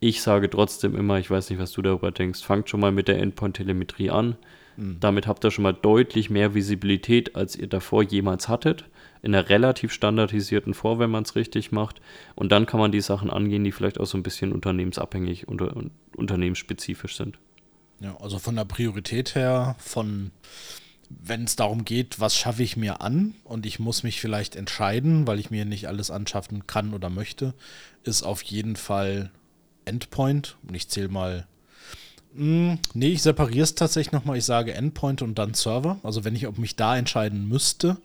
[0.00, 3.08] Ich sage trotzdem immer, ich weiß nicht, was du darüber denkst, fangt schon mal mit
[3.08, 4.36] der Endpoint-Telemetrie an.
[4.76, 4.98] Mhm.
[5.00, 8.84] Damit habt ihr schon mal deutlich mehr Visibilität, als ihr davor jemals hattet.
[9.22, 12.00] In einer relativ standardisierten Form, wenn man es richtig macht.
[12.34, 15.62] Und dann kann man die Sachen angehen, die vielleicht auch so ein bisschen unternehmensabhängig und,
[15.62, 17.38] und unternehmensspezifisch sind.
[18.00, 20.30] Ja, also von der Priorität her, von
[21.08, 25.26] wenn es darum geht, was schaffe ich mir an und ich muss mich vielleicht entscheiden,
[25.26, 27.54] weil ich mir nicht alles anschaffen kann oder möchte,
[28.02, 29.30] ist auf jeden Fall
[29.84, 30.56] Endpoint.
[30.66, 31.46] Und ich zähle mal
[32.36, 34.36] nee, ich separiere es tatsächlich nochmal.
[34.36, 35.98] Ich sage Endpoint und dann Server.
[36.02, 37.96] Also wenn ich ob mich da entscheiden müsste,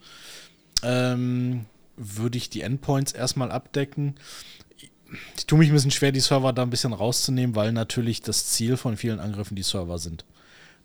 [0.83, 1.65] ähm,
[1.97, 4.15] würde ich die Endpoints erstmal abdecken.
[5.35, 8.45] Ich tue mich ein bisschen schwer, die Server da ein bisschen rauszunehmen, weil natürlich das
[8.45, 10.23] Ziel von vielen Angriffen die Server sind.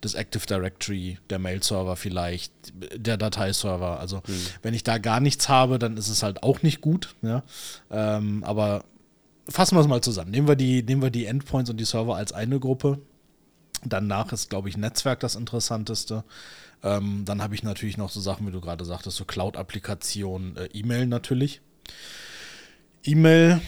[0.01, 2.51] das Active Directory, der Mail-Server vielleicht,
[2.95, 3.99] der Dateiserver.
[3.99, 4.45] Also mhm.
[4.61, 7.15] wenn ich da gar nichts habe, dann ist es halt auch nicht gut.
[7.21, 7.43] Ja?
[7.91, 8.83] Ähm, aber
[9.49, 10.31] fassen wir es mal zusammen.
[10.31, 12.99] Nehmen wir, die, nehmen wir die Endpoints und die Server als eine Gruppe.
[13.85, 16.23] Danach ist, glaube ich, Netzwerk das Interessanteste.
[16.83, 20.69] Ähm, dann habe ich natürlich noch so Sachen, wie du gerade sagtest, so Cloud-Applikationen, äh,
[20.73, 21.61] E-Mail natürlich.
[23.03, 23.61] E-Mail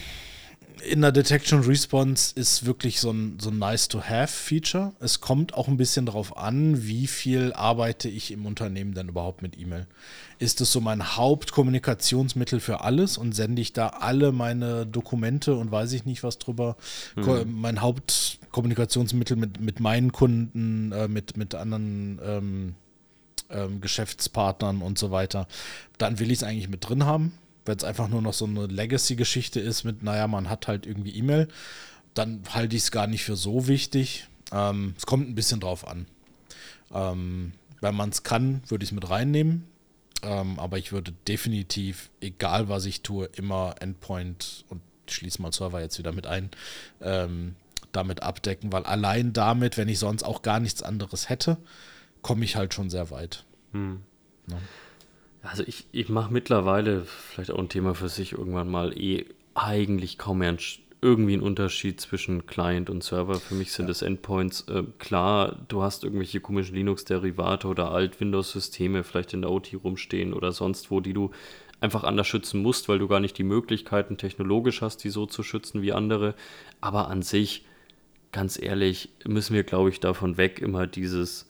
[0.84, 4.94] in der Detection Response ist wirklich so ein, so ein Nice-to-Have-Feature.
[5.00, 9.42] Es kommt auch ein bisschen darauf an, wie viel arbeite ich im Unternehmen denn überhaupt
[9.42, 9.88] mit E-Mail.
[10.40, 15.72] Ist es so mein Hauptkommunikationsmittel für alles und sende ich da alle meine Dokumente und
[15.72, 16.78] weiß ich nicht was drüber?
[17.16, 17.60] Mhm.
[17.60, 17.82] Mein
[18.48, 22.76] Hauptkommunikationsmittel mit, mit meinen Kunden, äh, mit, mit anderen ähm,
[23.50, 25.48] ähm, Geschäftspartnern und so weiter.
[25.98, 27.34] Dann will ich es eigentlich mit drin haben
[27.68, 31.16] wenn es einfach nur noch so eine Legacy-Geschichte ist mit, naja, man hat halt irgendwie
[31.16, 31.48] E-Mail,
[32.14, 34.28] dann halte ich es gar nicht für so wichtig.
[34.52, 36.08] Ähm, es kommt ein bisschen drauf an.
[36.94, 39.66] Ähm, wenn man es kann, würde ich es mit reinnehmen.
[40.24, 45.80] Ähm, aber ich würde definitiv, egal was ich tue, immer Endpoint und schließe mal Server
[45.80, 46.50] jetzt wieder mit ein,
[47.02, 47.56] ähm,
[47.98, 51.58] damit abdecken, weil allein damit, wenn ich sonst auch gar nichts anderes hätte,
[52.22, 53.46] komme ich halt schon sehr weit.
[53.74, 54.02] Hm.
[54.48, 54.58] Ja.
[55.42, 59.26] Also ich, ich mache mittlerweile, vielleicht auch ein Thema für sich, irgendwann mal eh
[59.56, 60.60] eigentlich kaum mehr ein,
[61.02, 63.36] irgendwie einen Unterschied zwischen Client und Server.
[63.36, 63.90] Für mich sind ja.
[63.90, 64.62] das Endpoints.
[64.68, 70.52] Äh, klar, du hast irgendwelche komischen Linux-Derivate oder Alt-Windows-Systeme vielleicht in der OT rumstehen oder
[70.52, 71.32] sonst wo, die du
[71.80, 75.44] einfach anders schützen musst, weil du gar nicht die Möglichkeiten technologisch hast, die so zu
[75.44, 76.34] schützen wie andere.
[76.82, 77.66] Aber an sich,
[78.38, 81.50] ganz ehrlich, müssen wir, glaube ich, davon weg, immer dieses,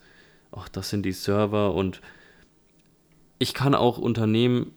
[0.54, 2.00] ach, das sind die Server und
[3.40, 4.72] ich kann auch Unternehmen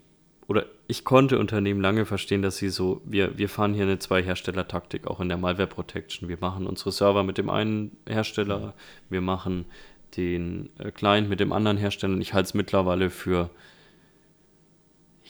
[0.49, 5.07] oder ich konnte Unternehmen lange verstehen, dass sie so, wir, wir fahren hier eine Zwei-Hersteller-Taktik
[5.07, 6.29] auch in der Malware Protection.
[6.29, 8.75] Wir machen unsere Server mit dem einen Hersteller,
[9.09, 9.67] wir machen
[10.17, 13.51] den äh, Client mit dem anderen Hersteller und ich halte es mittlerweile für,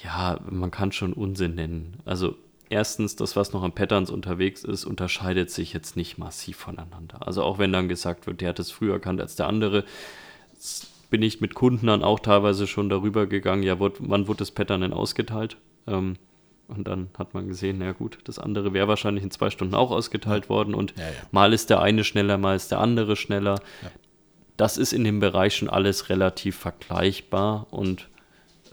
[0.02, 1.98] ja, man kann schon Unsinn nennen.
[2.06, 2.36] Also
[2.70, 7.26] erstens, das, was noch an Patterns unterwegs ist, unterscheidet sich jetzt nicht massiv voneinander.
[7.26, 9.84] Also auch wenn dann gesagt wird, der hat es früher erkannt als der andere,
[11.10, 14.80] bin ich mit Kunden dann auch teilweise schon darüber gegangen, ja, wann wird das Pattern
[14.80, 15.56] denn ausgeteilt?
[15.86, 16.16] Ähm,
[16.68, 19.90] und dann hat man gesehen, na gut, das andere wäre wahrscheinlich in zwei Stunden auch
[19.90, 21.10] ausgeteilt worden und ja, ja.
[21.32, 23.56] mal ist der eine schneller, mal ist der andere schneller.
[23.82, 23.90] Ja.
[24.56, 28.08] Das ist in dem Bereich schon alles relativ vergleichbar und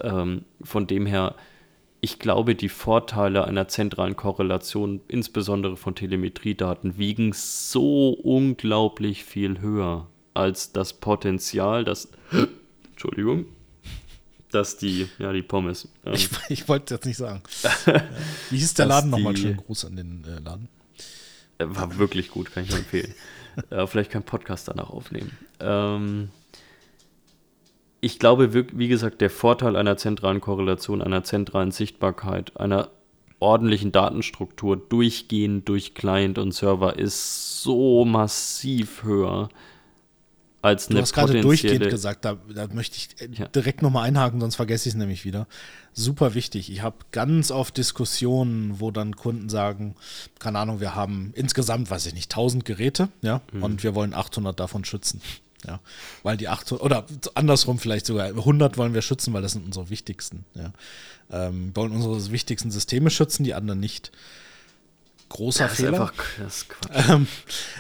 [0.02, 1.34] ähm, von dem her,
[2.02, 10.08] ich glaube, die Vorteile einer zentralen Korrelation, insbesondere von Telemetriedaten, wiegen so unglaublich viel höher
[10.34, 12.10] als das Potenzial, dass.
[12.92, 13.46] Entschuldigung.
[14.52, 15.90] Dass die, ja, die Pommes.
[16.06, 17.42] Ähm, ich, ich wollte jetzt nicht sagen.
[18.50, 19.36] Wie hieß der Laden nochmal?
[19.36, 20.70] Schönen Gruß an den äh, Laden.
[21.58, 23.14] Äh, war wirklich gut, kann ich nur empfehlen.
[23.70, 25.32] äh, vielleicht kein Podcast danach aufnehmen.
[25.60, 26.30] Ähm,
[28.02, 32.90] ich glaube, wie gesagt, der Vorteil einer zentralen Korrelation, einer zentralen Sichtbarkeit, einer
[33.40, 39.50] ordentlichen Datenstruktur durchgehend durch Client und Server ist so massiv höher
[40.62, 43.48] als eine Du hast gerade durchgehend gesagt, da, da möchte ich äh, ja.
[43.48, 45.48] direkt nochmal einhaken, sonst vergesse ich es nämlich wieder.
[45.94, 46.72] Super wichtig.
[46.72, 49.96] Ich habe ganz oft Diskussionen, wo dann Kunden sagen,
[50.40, 53.64] keine Ahnung, wir haben insgesamt, weiß ich nicht, 1000 Geräte, ja, mhm.
[53.64, 55.22] und wir wollen 800 davon schützen.
[55.66, 55.80] Ja,
[56.24, 59.90] weil die 800, oder andersrum vielleicht sogar, 100 wollen wir schützen, weil das sind unsere
[59.90, 60.46] wichtigsten.
[60.54, 60.72] Ja.
[61.32, 64.12] Ähm, wollen unsere wichtigsten Systeme schützen, die anderen nicht
[65.30, 66.12] großer das Fehler.
[67.10, 67.28] Ähm,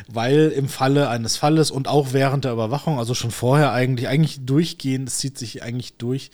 [0.08, 4.46] weil im Falle eines Falles und auch während der Überwachung, also schon vorher eigentlich, eigentlich
[4.46, 6.32] durchgehend, es zieht sich eigentlich durch,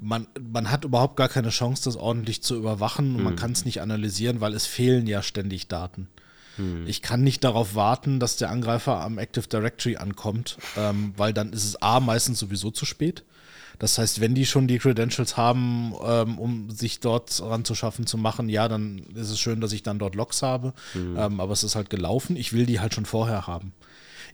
[0.00, 3.24] man, man hat überhaupt gar keine Chance, das ordentlich zu überwachen und hm.
[3.24, 6.08] man kann es nicht analysieren, weil es fehlen ja ständig Daten.
[6.56, 6.86] Hm.
[6.86, 11.52] Ich kann nicht darauf warten, dass der Angreifer am Active Directory ankommt, ähm, weil dann
[11.52, 13.24] ist es A meistens sowieso zu spät.
[13.78, 18.48] Das heißt, wenn die schon die Credentials haben, ähm, um sich dort ranzuschaffen zu machen,
[18.48, 20.74] ja, dann ist es schön, dass ich dann dort Logs habe.
[20.94, 21.16] Mhm.
[21.18, 22.36] Ähm, aber es ist halt gelaufen.
[22.36, 23.72] Ich will die halt schon vorher haben.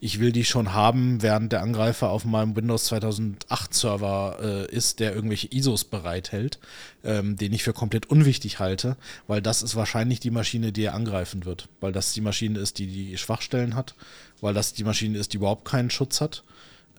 [0.03, 4.99] Ich will die schon haben, während der Angreifer auf meinem Windows 2008 Server äh, ist,
[4.99, 6.59] der irgendwelche ISOs bereithält,
[7.05, 8.97] ähm, den ich für komplett unwichtig halte,
[9.27, 12.79] weil das ist wahrscheinlich die Maschine, die er angreifen wird, weil das die Maschine ist,
[12.79, 13.95] die die Schwachstellen hat,
[14.41, 16.45] weil das die Maschine ist, die überhaupt keinen Schutz hat.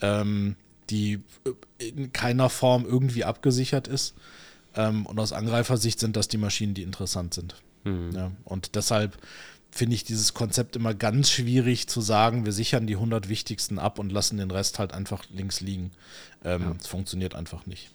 [0.02, 0.56] Ähm,
[0.92, 1.22] die
[1.80, 4.14] äh, in keiner Form irgendwie abgesichert ist.
[4.76, 7.56] Ähm, und aus Angreifersicht sind das die Maschinen, die interessant sind.
[7.84, 8.12] Mhm.
[8.14, 9.18] Ja, und deshalb
[9.72, 14.00] finde ich dieses Konzept immer ganz schwierig zu sagen, wir sichern die 100 wichtigsten ab
[14.00, 15.92] und lassen den Rest halt einfach links liegen.
[16.44, 16.74] Ähm, ja.
[16.78, 17.90] Das funktioniert einfach nicht.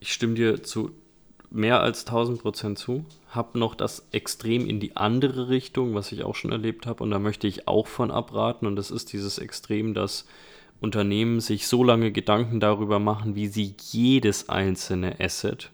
[0.00, 0.90] Ich stimme dir zu
[1.50, 3.04] mehr als 1000 Prozent zu.
[3.28, 7.02] Habe noch das extrem in die andere Richtung, was ich auch schon erlebt habe.
[7.04, 8.66] Und da möchte ich auch von abraten.
[8.66, 10.26] Und das ist dieses Extrem, dass
[10.80, 15.70] Unternehmen sich so lange Gedanken darüber machen, wie sie jedes einzelne Asset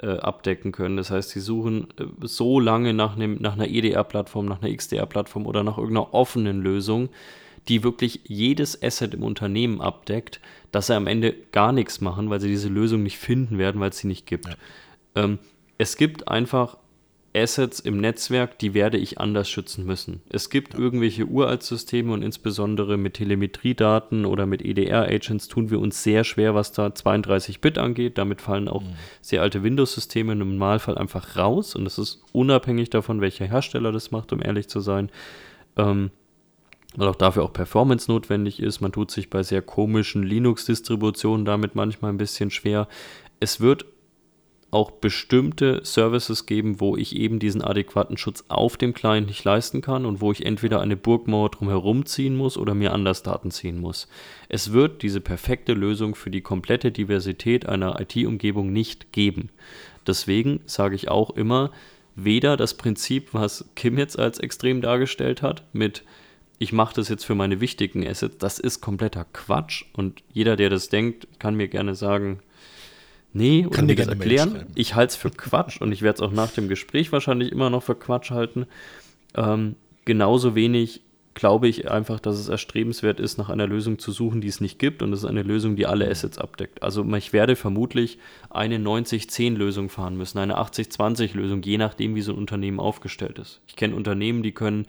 [0.00, 0.96] äh, abdecken können.
[0.96, 5.46] Das heißt, sie suchen äh, so lange nach, einem, nach einer EDR-Plattform, nach einer XDR-Plattform
[5.46, 7.08] oder nach irgendeiner offenen Lösung,
[7.68, 10.40] die wirklich jedes Asset im Unternehmen abdeckt,
[10.70, 13.90] dass sie am Ende gar nichts machen, weil sie diese Lösung nicht finden werden, weil
[13.90, 14.46] es sie nicht gibt.
[14.46, 14.54] Ja.
[15.14, 15.38] Ähm,
[15.78, 16.76] es gibt einfach
[17.36, 20.22] Assets im Netzwerk, die werde ich anders schützen müssen.
[20.30, 20.80] Es gibt ja.
[20.80, 26.72] irgendwelche Uraltsysteme und insbesondere mit Telemetriedaten oder mit EDR-Agents tun wir uns sehr schwer, was
[26.72, 28.18] da 32-Bit angeht.
[28.18, 28.96] Damit fallen auch mhm.
[29.20, 34.10] sehr alte Windows-Systeme im Normalfall einfach raus und das ist unabhängig davon, welcher Hersteller das
[34.10, 35.10] macht, um ehrlich zu sein.
[35.76, 36.10] Ähm,
[36.96, 38.80] weil auch dafür auch Performance notwendig ist.
[38.80, 42.88] Man tut sich bei sehr komischen Linux-Distributionen damit manchmal ein bisschen schwer.
[43.38, 43.84] Es wird
[44.76, 49.80] auch bestimmte Services geben, wo ich eben diesen adäquaten Schutz auf dem Client nicht leisten
[49.80, 53.80] kann und wo ich entweder eine Burgmauer drumherum ziehen muss oder mir anders Daten ziehen
[53.80, 54.06] muss.
[54.50, 59.48] Es wird diese perfekte Lösung für die komplette Diversität einer IT-Umgebung nicht geben.
[60.06, 61.70] Deswegen sage ich auch immer,
[62.14, 66.04] weder das Prinzip, was Kim jetzt als extrem dargestellt hat, mit
[66.58, 70.68] ich mache das jetzt für meine wichtigen Assets, das ist kompletter Quatsch und jeder, der
[70.68, 72.40] das denkt, kann mir gerne sagen,
[73.36, 74.66] Nee, oder Kann mir das erklären.
[74.74, 77.68] Ich halte es für Quatsch und ich werde es auch nach dem Gespräch wahrscheinlich immer
[77.68, 78.66] noch für Quatsch halten.
[79.34, 79.76] Ähm,
[80.06, 81.02] genauso wenig
[81.34, 84.78] glaube ich einfach, dass es erstrebenswert ist, nach einer Lösung zu suchen, die es nicht
[84.78, 85.02] gibt.
[85.02, 86.82] Und das ist eine Lösung, die alle Assets abdeckt.
[86.82, 88.18] Also ich werde vermutlich
[88.48, 93.60] eine 90-10-Lösung fahren müssen, eine 80-20-Lösung, je nachdem, wie so ein Unternehmen aufgestellt ist.
[93.66, 94.86] Ich kenne Unternehmen, die können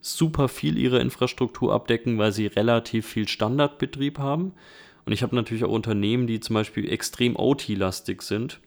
[0.00, 4.54] super viel ihrer Infrastruktur abdecken, weil sie relativ viel Standardbetrieb haben.
[5.06, 8.60] Und ich habe natürlich auch Unternehmen, die zum Beispiel extrem OT-lastig sind,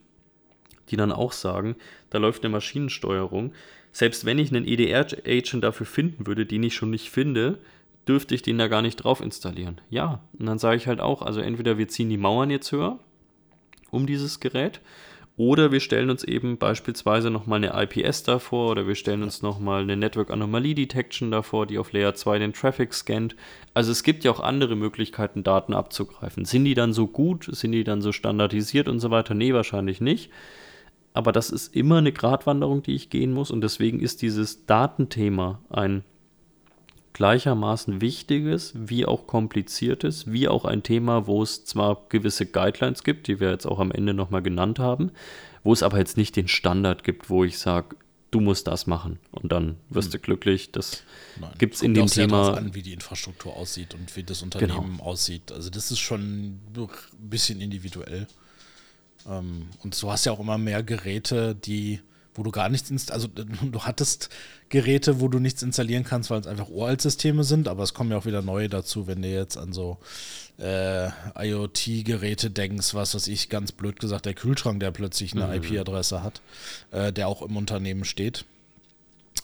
[0.89, 1.75] die dann auch sagen,
[2.09, 3.51] da läuft eine Maschinensteuerung.
[3.91, 7.59] Selbst wenn ich einen EDR-Agent dafür finden würde, den ich schon nicht finde,
[8.07, 9.81] dürfte ich den da gar nicht drauf installieren.
[9.89, 12.99] Ja, und dann sage ich halt auch, also entweder wir ziehen die Mauern jetzt höher
[13.91, 14.81] um dieses Gerät
[15.39, 19.83] oder wir stellen uns eben beispielsweise nochmal eine IPS davor oder wir stellen uns nochmal
[19.83, 23.37] eine Network Anomaly Detection davor, die auf Layer 2 den Traffic scannt.
[23.73, 26.43] Also es gibt ja auch andere Möglichkeiten, Daten abzugreifen.
[26.43, 27.47] Sind die dann so gut?
[27.49, 29.33] Sind die dann so standardisiert und so weiter?
[29.33, 30.29] Nee, wahrscheinlich nicht.
[31.13, 35.61] Aber das ist immer eine Gratwanderung, die ich gehen muss und deswegen ist dieses Datenthema
[35.69, 36.03] ein
[37.13, 43.27] gleichermaßen wichtiges wie auch kompliziertes, wie auch ein Thema, wo es zwar gewisse Guidelines gibt,
[43.27, 45.11] die wir jetzt auch am Ende nochmal genannt haben,
[45.63, 47.95] wo es aber jetzt nicht den Standard gibt, wo ich sage,
[48.31, 50.11] du musst das machen und dann wirst hm.
[50.13, 50.71] du glücklich.
[50.71, 51.03] Das
[51.57, 52.53] gibt es in dem auch sehr Thema.
[52.53, 55.03] an, wie die Infrastruktur aussieht und wie das Unternehmen genau.
[55.03, 55.51] aussieht.
[55.51, 56.21] Also das ist schon
[56.75, 58.27] ein bisschen individuell.
[59.27, 62.01] Ähm, und du hast ja auch immer mehr Geräte, die
[62.39, 63.11] wo du gar nichts.
[63.11, 64.29] Also du hattest
[64.69, 68.17] Geräte, wo du nichts installieren kannst, weil es einfach Uraltsysteme sind, aber es kommen ja
[68.17, 69.97] auch wieder neue dazu, wenn du jetzt an so
[70.57, 75.63] äh, IoT-Geräte denkst, was weiß ich, ganz blöd gesagt, der Kühlschrank, der plötzlich eine mhm.
[75.63, 76.41] IP-Adresse hat,
[76.91, 78.45] äh, der auch im Unternehmen steht.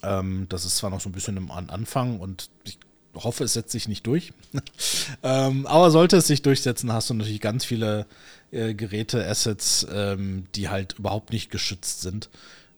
[0.02, 2.78] Ähm, das ist zwar noch so ein bisschen im Anfang und ich
[3.14, 4.32] hoffe, es setzt sich nicht durch.
[5.22, 8.06] ähm, aber sollte es sich durchsetzen, hast du natürlich ganz viele
[8.52, 12.30] äh, Geräte, Assets, ähm, die halt überhaupt nicht geschützt sind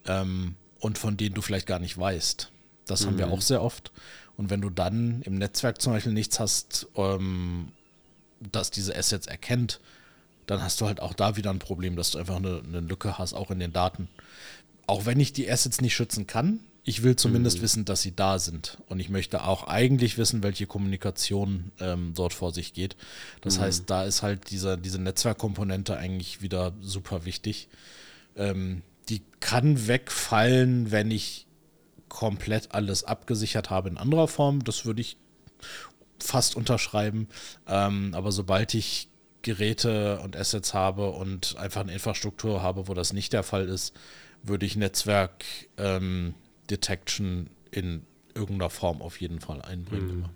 [0.08, 2.50] ähm, und von denen du vielleicht gar nicht weißt.
[2.86, 3.06] Das mhm.
[3.06, 3.32] haben wir mhm.
[3.32, 3.92] auch sehr oft.
[4.36, 7.72] Und wenn du dann im Netzwerk zum Beispiel nichts hast, ähm,
[8.52, 9.80] das diese Assets erkennt,
[10.46, 13.18] dann hast du halt auch da wieder ein Problem, dass du einfach eine, eine, Lücke
[13.18, 14.08] hast, auch in den Daten.
[14.86, 17.62] Auch wenn ich die Assets nicht schützen kann, ich will zumindest mhm.
[17.62, 18.78] wissen, dass sie da sind.
[18.88, 22.96] Und ich möchte auch eigentlich wissen, welche Kommunikation ähm, dort vor sich geht.
[23.42, 23.62] Das mhm.
[23.62, 27.68] heißt, da ist halt dieser, diese Netzwerkkomponente eigentlich wieder super wichtig.
[28.36, 31.46] Ähm, die kann wegfallen, wenn ich
[32.08, 34.64] komplett alles abgesichert habe in anderer Form.
[34.64, 35.16] Das würde ich
[36.18, 37.28] fast unterschreiben.
[37.66, 39.08] Ähm, aber sobald ich
[39.42, 43.96] Geräte und Assets habe und einfach eine Infrastruktur habe, wo das nicht der Fall ist,
[44.42, 45.44] würde ich Netzwerk
[45.76, 46.34] ähm,
[46.70, 48.04] Detection in
[48.34, 50.18] irgendeiner Form auf jeden Fall einbringen.
[50.18, 50.28] Mhm.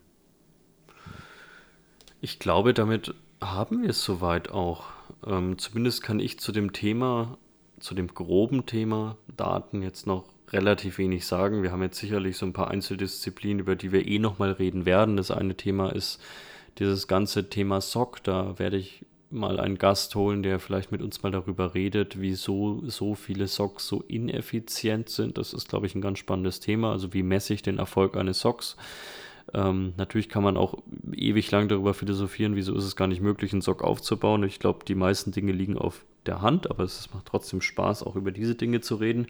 [2.20, 4.84] Ich glaube, damit haben wir es soweit auch.
[5.26, 7.36] Ähm, zumindest kann ich zu dem Thema
[7.82, 11.62] zu dem groben Thema Daten jetzt noch relativ wenig sagen.
[11.62, 15.16] Wir haben jetzt sicherlich so ein paar Einzeldisziplinen, über die wir eh nochmal reden werden.
[15.16, 16.20] Das eine Thema ist
[16.78, 18.22] dieses ganze Thema SOC.
[18.22, 22.82] Da werde ich mal einen Gast holen, der vielleicht mit uns mal darüber redet, wieso
[22.86, 25.38] so viele SOCs so ineffizient sind.
[25.38, 26.92] Das ist, glaube ich, ein ganz spannendes Thema.
[26.92, 28.76] Also wie messe ich den Erfolg eines SOCs?
[29.54, 30.78] Ähm, natürlich kann man auch
[31.12, 34.42] ewig lang darüber philosophieren, wieso ist es gar nicht möglich, einen SOC aufzubauen.
[34.44, 38.16] Ich glaube, die meisten Dinge liegen auf der Hand, aber es macht trotzdem Spaß, auch
[38.16, 39.26] über diese Dinge zu reden.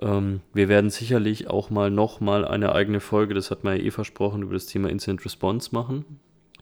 [0.00, 3.84] Ähm, wir werden sicherlich auch mal noch mal eine eigene Folge, das hat man ja
[3.84, 6.04] eh versprochen, über das Thema Incident Response machen,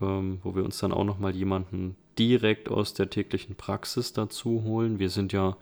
[0.00, 4.98] ähm, wo wir uns dann auch nochmal jemanden direkt aus der täglichen Praxis dazu holen.
[4.98, 5.56] Wir sind ja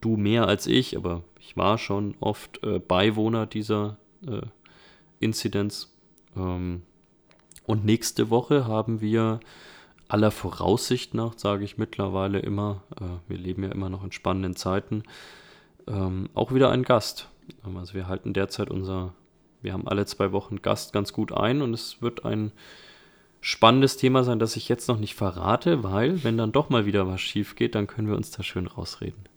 [0.00, 4.42] du mehr als ich, aber ich war schon oft äh, Beiwohner dieser äh,
[5.20, 5.95] Inzidenz.
[6.36, 6.82] Ähm,
[7.64, 9.40] und nächste Woche haben wir
[10.08, 14.54] aller Voraussicht nach, sage ich mittlerweile immer, äh, wir leben ja immer noch in spannenden
[14.54, 15.02] Zeiten,
[15.88, 17.28] ähm, auch wieder einen Gast.
[17.62, 19.14] Also wir halten derzeit unser,
[19.62, 22.52] wir haben alle zwei Wochen Gast ganz gut ein und es wird ein
[23.40, 27.06] spannendes Thema sein, das ich jetzt noch nicht verrate, weil wenn dann doch mal wieder
[27.06, 29.28] was schief geht, dann können wir uns da schön rausreden.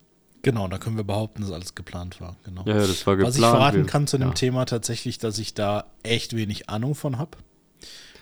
[0.42, 2.36] Genau, da können wir behaupten, dass alles geplant war.
[2.44, 2.64] Genau.
[2.64, 3.34] Ja, das war geplant.
[3.34, 4.34] Was ich verraten kann zu dem ja.
[4.34, 7.36] Thema tatsächlich, dass ich da echt wenig Ahnung von habe.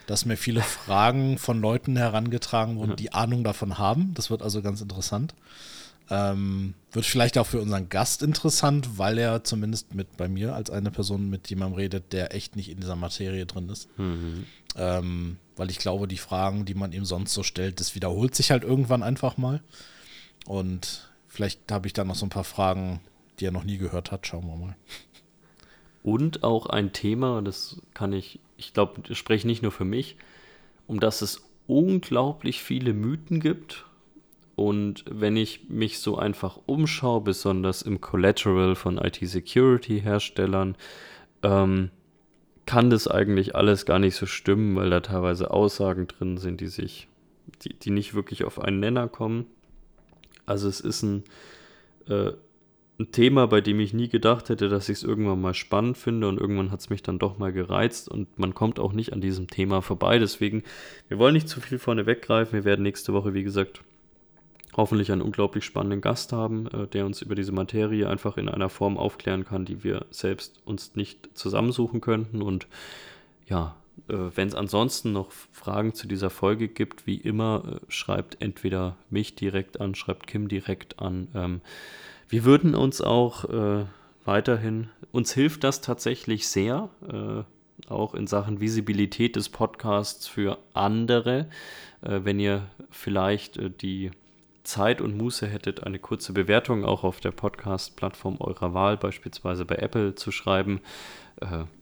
[0.07, 2.97] Dass mir viele Fragen von Leuten herangetragen wurden, ja.
[2.97, 4.15] die Ahnung davon haben.
[4.15, 5.35] Das wird also ganz interessant.
[6.11, 10.71] Ähm, wird vielleicht auch für unseren Gast interessant, weil er zumindest mit bei mir als
[10.71, 13.89] eine Person mit jemandem redet, der echt nicht in dieser Materie drin ist.
[13.99, 14.47] Mhm.
[14.77, 18.51] Ähm, weil ich glaube, die Fragen, die man ihm sonst so stellt, das wiederholt sich
[18.51, 19.61] halt irgendwann einfach mal.
[20.47, 21.08] Und
[21.39, 22.99] Vielleicht habe ich da noch so ein paar Fragen,
[23.39, 24.27] die er noch nie gehört hat.
[24.27, 24.77] Schauen wir mal.
[26.03, 30.17] Und auch ein Thema, das kann ich, ich glaube, ich spreche nicht nur für mich,
[30.89, 33.87] um das es unglaublich viele Mythen gibt.
[34.57, 40.75] Und wenn ich mich so einfach umschaue, besonders im Collateral von IT-Security-Herstellern,
[41.45, 41.91] ähm,
[42.67, 46.67] kann das eigentlich alles gar nicht so stimmen, weil da teilweise Aussagen drin sind, die
[46.67, 47.07] sich,
[47.63, 49.47] die, die nicht wirklich auf einen Nenner kommen.
[50.49, 51.25] Also es ist ein,
[52.09, 52.33] äh,
[52.99, 56.29] ein Thema, bei dem ich nie gedacht hätte, dass ich es irgendwann mal spannend finde
[56.29, 59.21] und irgendwann hat es mich dann doch mal gereizt und man kommt auch nicht an
[59.21, 60.19] diesem Thema vorbei.
[60.19, 60.65] Deswegen,
[61.09, 62.55] wir wollen nicht zu viel vorne weggreifen.
[62.55, 63.83] Wir werden nächste Woche, wie gesagt,
[64.77, 68.71] hoffentlich einen unglaublich spannenden Gast haben, äh, der uns über diese Materie einfach in einer
[68.71, 72.43] Form aufklären kann, die wir selbst uns nicht zusammensuchen könnten.
[72.43, 72.67] Und
[73.47, 73.77] ja,
[74.07, 79.35] Wenn es ansonsten noch Fragen zu dieser Folge gibt, wie immer, äh, schreibt entweder mich
[79.35, 81.29] direkt an, schreibt Kim direkt an.
[81.35, 81.61] Ähm,
[82.29, 83.87] wir würden uns auch äh,
[84.25, 91.49] weiterhin, uns hilft das tatsächlich sehr, äh, auch in Sachen Visibilität des Podcasts für andere.
[92.03, 94.11] Äh, wenn ihr vielleicht äh, die
[94.65, 99.77] Zeit und Muße hättet, eine kurze Bewertung auch auf der Podcast-Plattform eurer Wahl, beispielsweise bei
[99.77, 100.83] Apple, zu schreiben.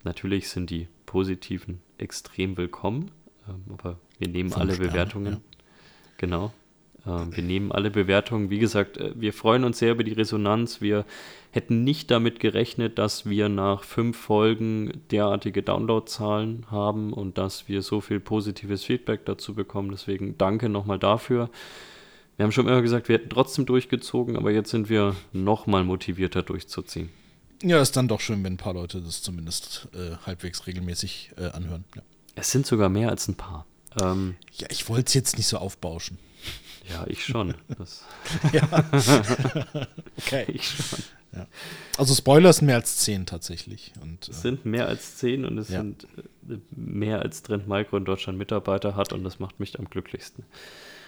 [0.04, 3.10] natürlich sind die positiven extrem willkommen.
[3.48, 5.32] Ähm, aber wir nehmen Fünf alle Sterne, Bewertungen.
[5.32, 5.40] Ja.
[6.18, 6.52] Genau.
[7.06, 8.50] Ähm, wir nehmen alle Bewertungen.
[8.50, 10.80] Wie gesagt, äh, wir freuen uns sehr über die Resonanz.
[10.80, 11.04] Wir
[11.52, 17.82] hätten nicht damit gerechnet, dass wir nach fünf Folgen derartige Downloadzahlen haben und dass wir
[17.82, 19.90] so viel positives Feedback dazu bekommen.
[19.90, 21.48] Deswegen danke nochmal dafür.
[22.36, 26.42] Wir haben schon immer gesagt, wir hätten trotzdem durchgezogen, aber jetzt sind wir nochmal motivierter
[26.42, 27.08] durchzuziehen.
[27.62, 31.46] Ja, ist dann doch schön, wenn ein paar Leute das zumindest äh, halbwegs regelmäßig äh,
[31.46, 31.84] anhören.
[31.94, 32.02] Ja.
[32.34, 33.66] Es sind sogar mehr als ein paar.
[34.00, 36.18] Ähm, ja, ich wollte es jetzt nicht so aufbauschen.
[36.88, 37.54] Ja, ich schon.
[40.18, 40.44] okay.
[40.48, 40.98] Ich schon.
[41.36, 41.46] Ja.
[41.98, 43.92] Also Spoiler sind mehr als zehn tatsächlich.
[44.00, 45.80] Und, äh, es sind mehr als zehn und es ja.
[45.80, 46.04] sind
[46.48, 50.44] äh, mehr als Trend Micro in Deutschland Mitarbeiter hat und das macht mich am glücklichsten.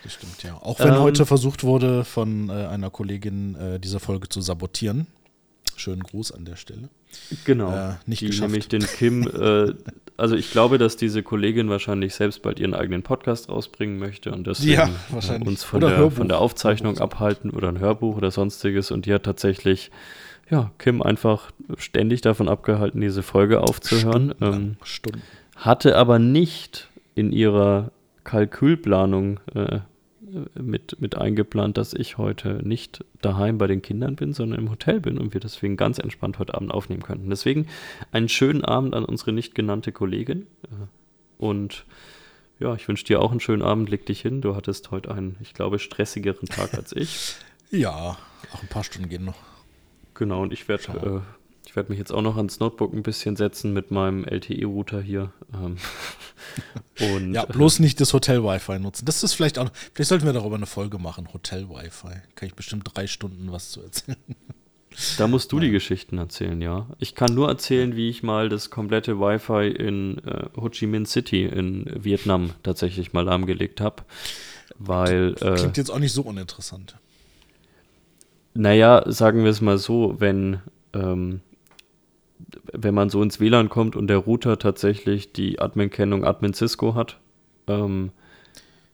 [0.03, 0.55] Das stimmt, ja.
[0.55, 5.07] Auch wenn ähm, heute versucht wurde, von äh, einer Kollegin äh, diese Folge zu sabotieren.
[5.79, 6.89] Schönen Gruß an der Stelle.
[7.45, 7.73] Genau.
[7.73, 8.51] Äh, nicht die geschafft.
[8.51, 9.73] Nämlich den Kim, äh,
[10.17, 14.47] also ich glaube, dass diese Kollegin wahrscheinlich selbst bald ihren eigenen Podcast rausbringen möchte und
[14.47, 18.91] deswegen ja, äh, uns von der, von der Aufzeichnung abhalten oder ein Hörbuch oder sonstiges.
[18.91, 19.93] Und die hat tatsächlich,
[20.51, 24.35] ja, Kim einfach ständig davon abgehalten, diese Folge aufzuhören.
[24.37, 25.23] Stunden, ähm, Stunden.
[25.57, 27.93] Hatte aber nicht in ihrer
[28.25, 29.79] Kalkülplanung äh,
[30.55, 35.01] mit, mit eingeplant, dass ich heute nicht daheim bei den Kindern bin, sondern im Hotel
[35.01, 37.31] bin und wir deswegen ganz entspannt heute Abend aufnehmen könnten.
[37.31, 37.67] Deswegen
[38.13, 40.47] einen schönen Abend an unsere nicht genannte Kollegin.
[40.65, 40.87] Äh,
[41.39, 41.85] und
[42.59, 43.89] ja, ich wünsche dir auch einen schönen Abend.
[43.89, 44.41] Leg dich hin.
[44.41, 47.37] Du hattest heute einen, ich glaube, stressigeren Tag als ich.
[47.71, 48.17] ja,
[48.53, 49.39] auch ein paar Stunden gehen noch.
[50.15, 51.23] Genau, und ich werde
[51.69, 55.35] ich werde mich jetzt auch noch ans Notebook ein bisschen setzen mit meinem LTE-Router hier.
[55.53, 55.77] Ähm,
[57.15, 59.05] und, ja, bloß nicht das Hotel-Wi-Fi nutzen.
[59.05, 62.23] Das ist vielleicht auch, vielleicht sollten wir darüber eine Folge machen, Hotel-Wi-Fi.
[62.37, 64.17] Kann ich bestimmt drei Stunden was zu erzählen.
[65.19, 66.87] Da musst du die Geschichten erzählen, ja.
[67.01, 71.05] Ich kann nur erzählen, wie ich mal das komplette Wi-Fi in äh, Ho Chi Minh
[71.05, 74.05] City in Vietnam tatsächlich mal lahmgelegt habe.
[74.79, 75.35] Weil.
[75.43, 76.97] Äh, Klingt jetzt auch nicht so uninteressant.
[78.55, 80.61] Naja, sagen wir es mal so, wenn
[80.95, 81.43] ähm,
[82.73, 87.19] wenn man so ins WLAN kommt und der Router tatsächlich die Admin-Kennung Admin Cisco hat,
[87.67, 88.11] ähm,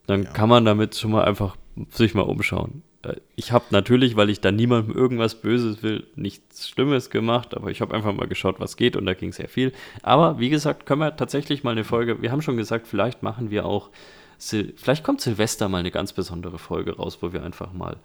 [0.07, 0.31] dann ja.
[0.31, 1.57] kann man damit schon mal einfach
[1.91, 2.83] sich mal umschauen.
[3.03, 7.71] äh, ich habe natürlich, weil ich da niemandem irgendwas Böses will, nichts Schlimmes gemacht, aber
[7.71, 9.73] ich habe einfach mal geschaut, was geht und da ging sehr viel.
[10.03, 13.51] Aber wie gesagt, können wir tatsächlich mal eine Folge, wir haben schon gesagt, vielleicht machen
[13.51, 13.91] wir auch,
[14.39, 17.97] Sil vielleicht kommt Silvester mal eine ganz besondere Folge raus, wo wir einfach mal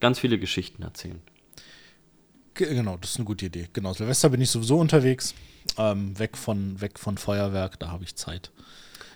[0.00, 1.20] ganz viele Geschichten erzählen.
[2.54, 3.68] Genau, das ist eine gute Idee.
[3.72, 5.34] Genau, Silvester bin ich sowieso unterwegs.
[5.76, 8.50] Ähm, weg, von, weg von Feuerwerk, da habe ich Zeit.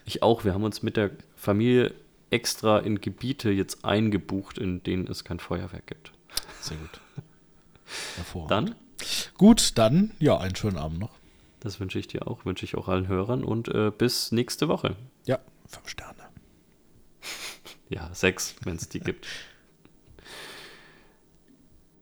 [0.04, 0.44] Ich auch.
[0.44, 1.94] Wir haben uns mit der Familie
[2.30, 6.12] extra in Gebiete jetzt eingebucht, in denen es kein Feuerwerk gibt.
[6.60, 7.00] Sehr gut.
[8.16, 8.70] Hervorragend.
[8.70, 8.76] Dann?
[9.36, 11.12] Gut, dann, ja, einen schönen Abend noch.
[11.60, 14.96] Das wünsche ich dir auch, wünsche ich auch allen Hörern und äh, bis nächste Woche.
[15.26, 16.28] Ja, fünf Sterne.
[17.88, 19.26] ja, sechs, wenn es die gibt.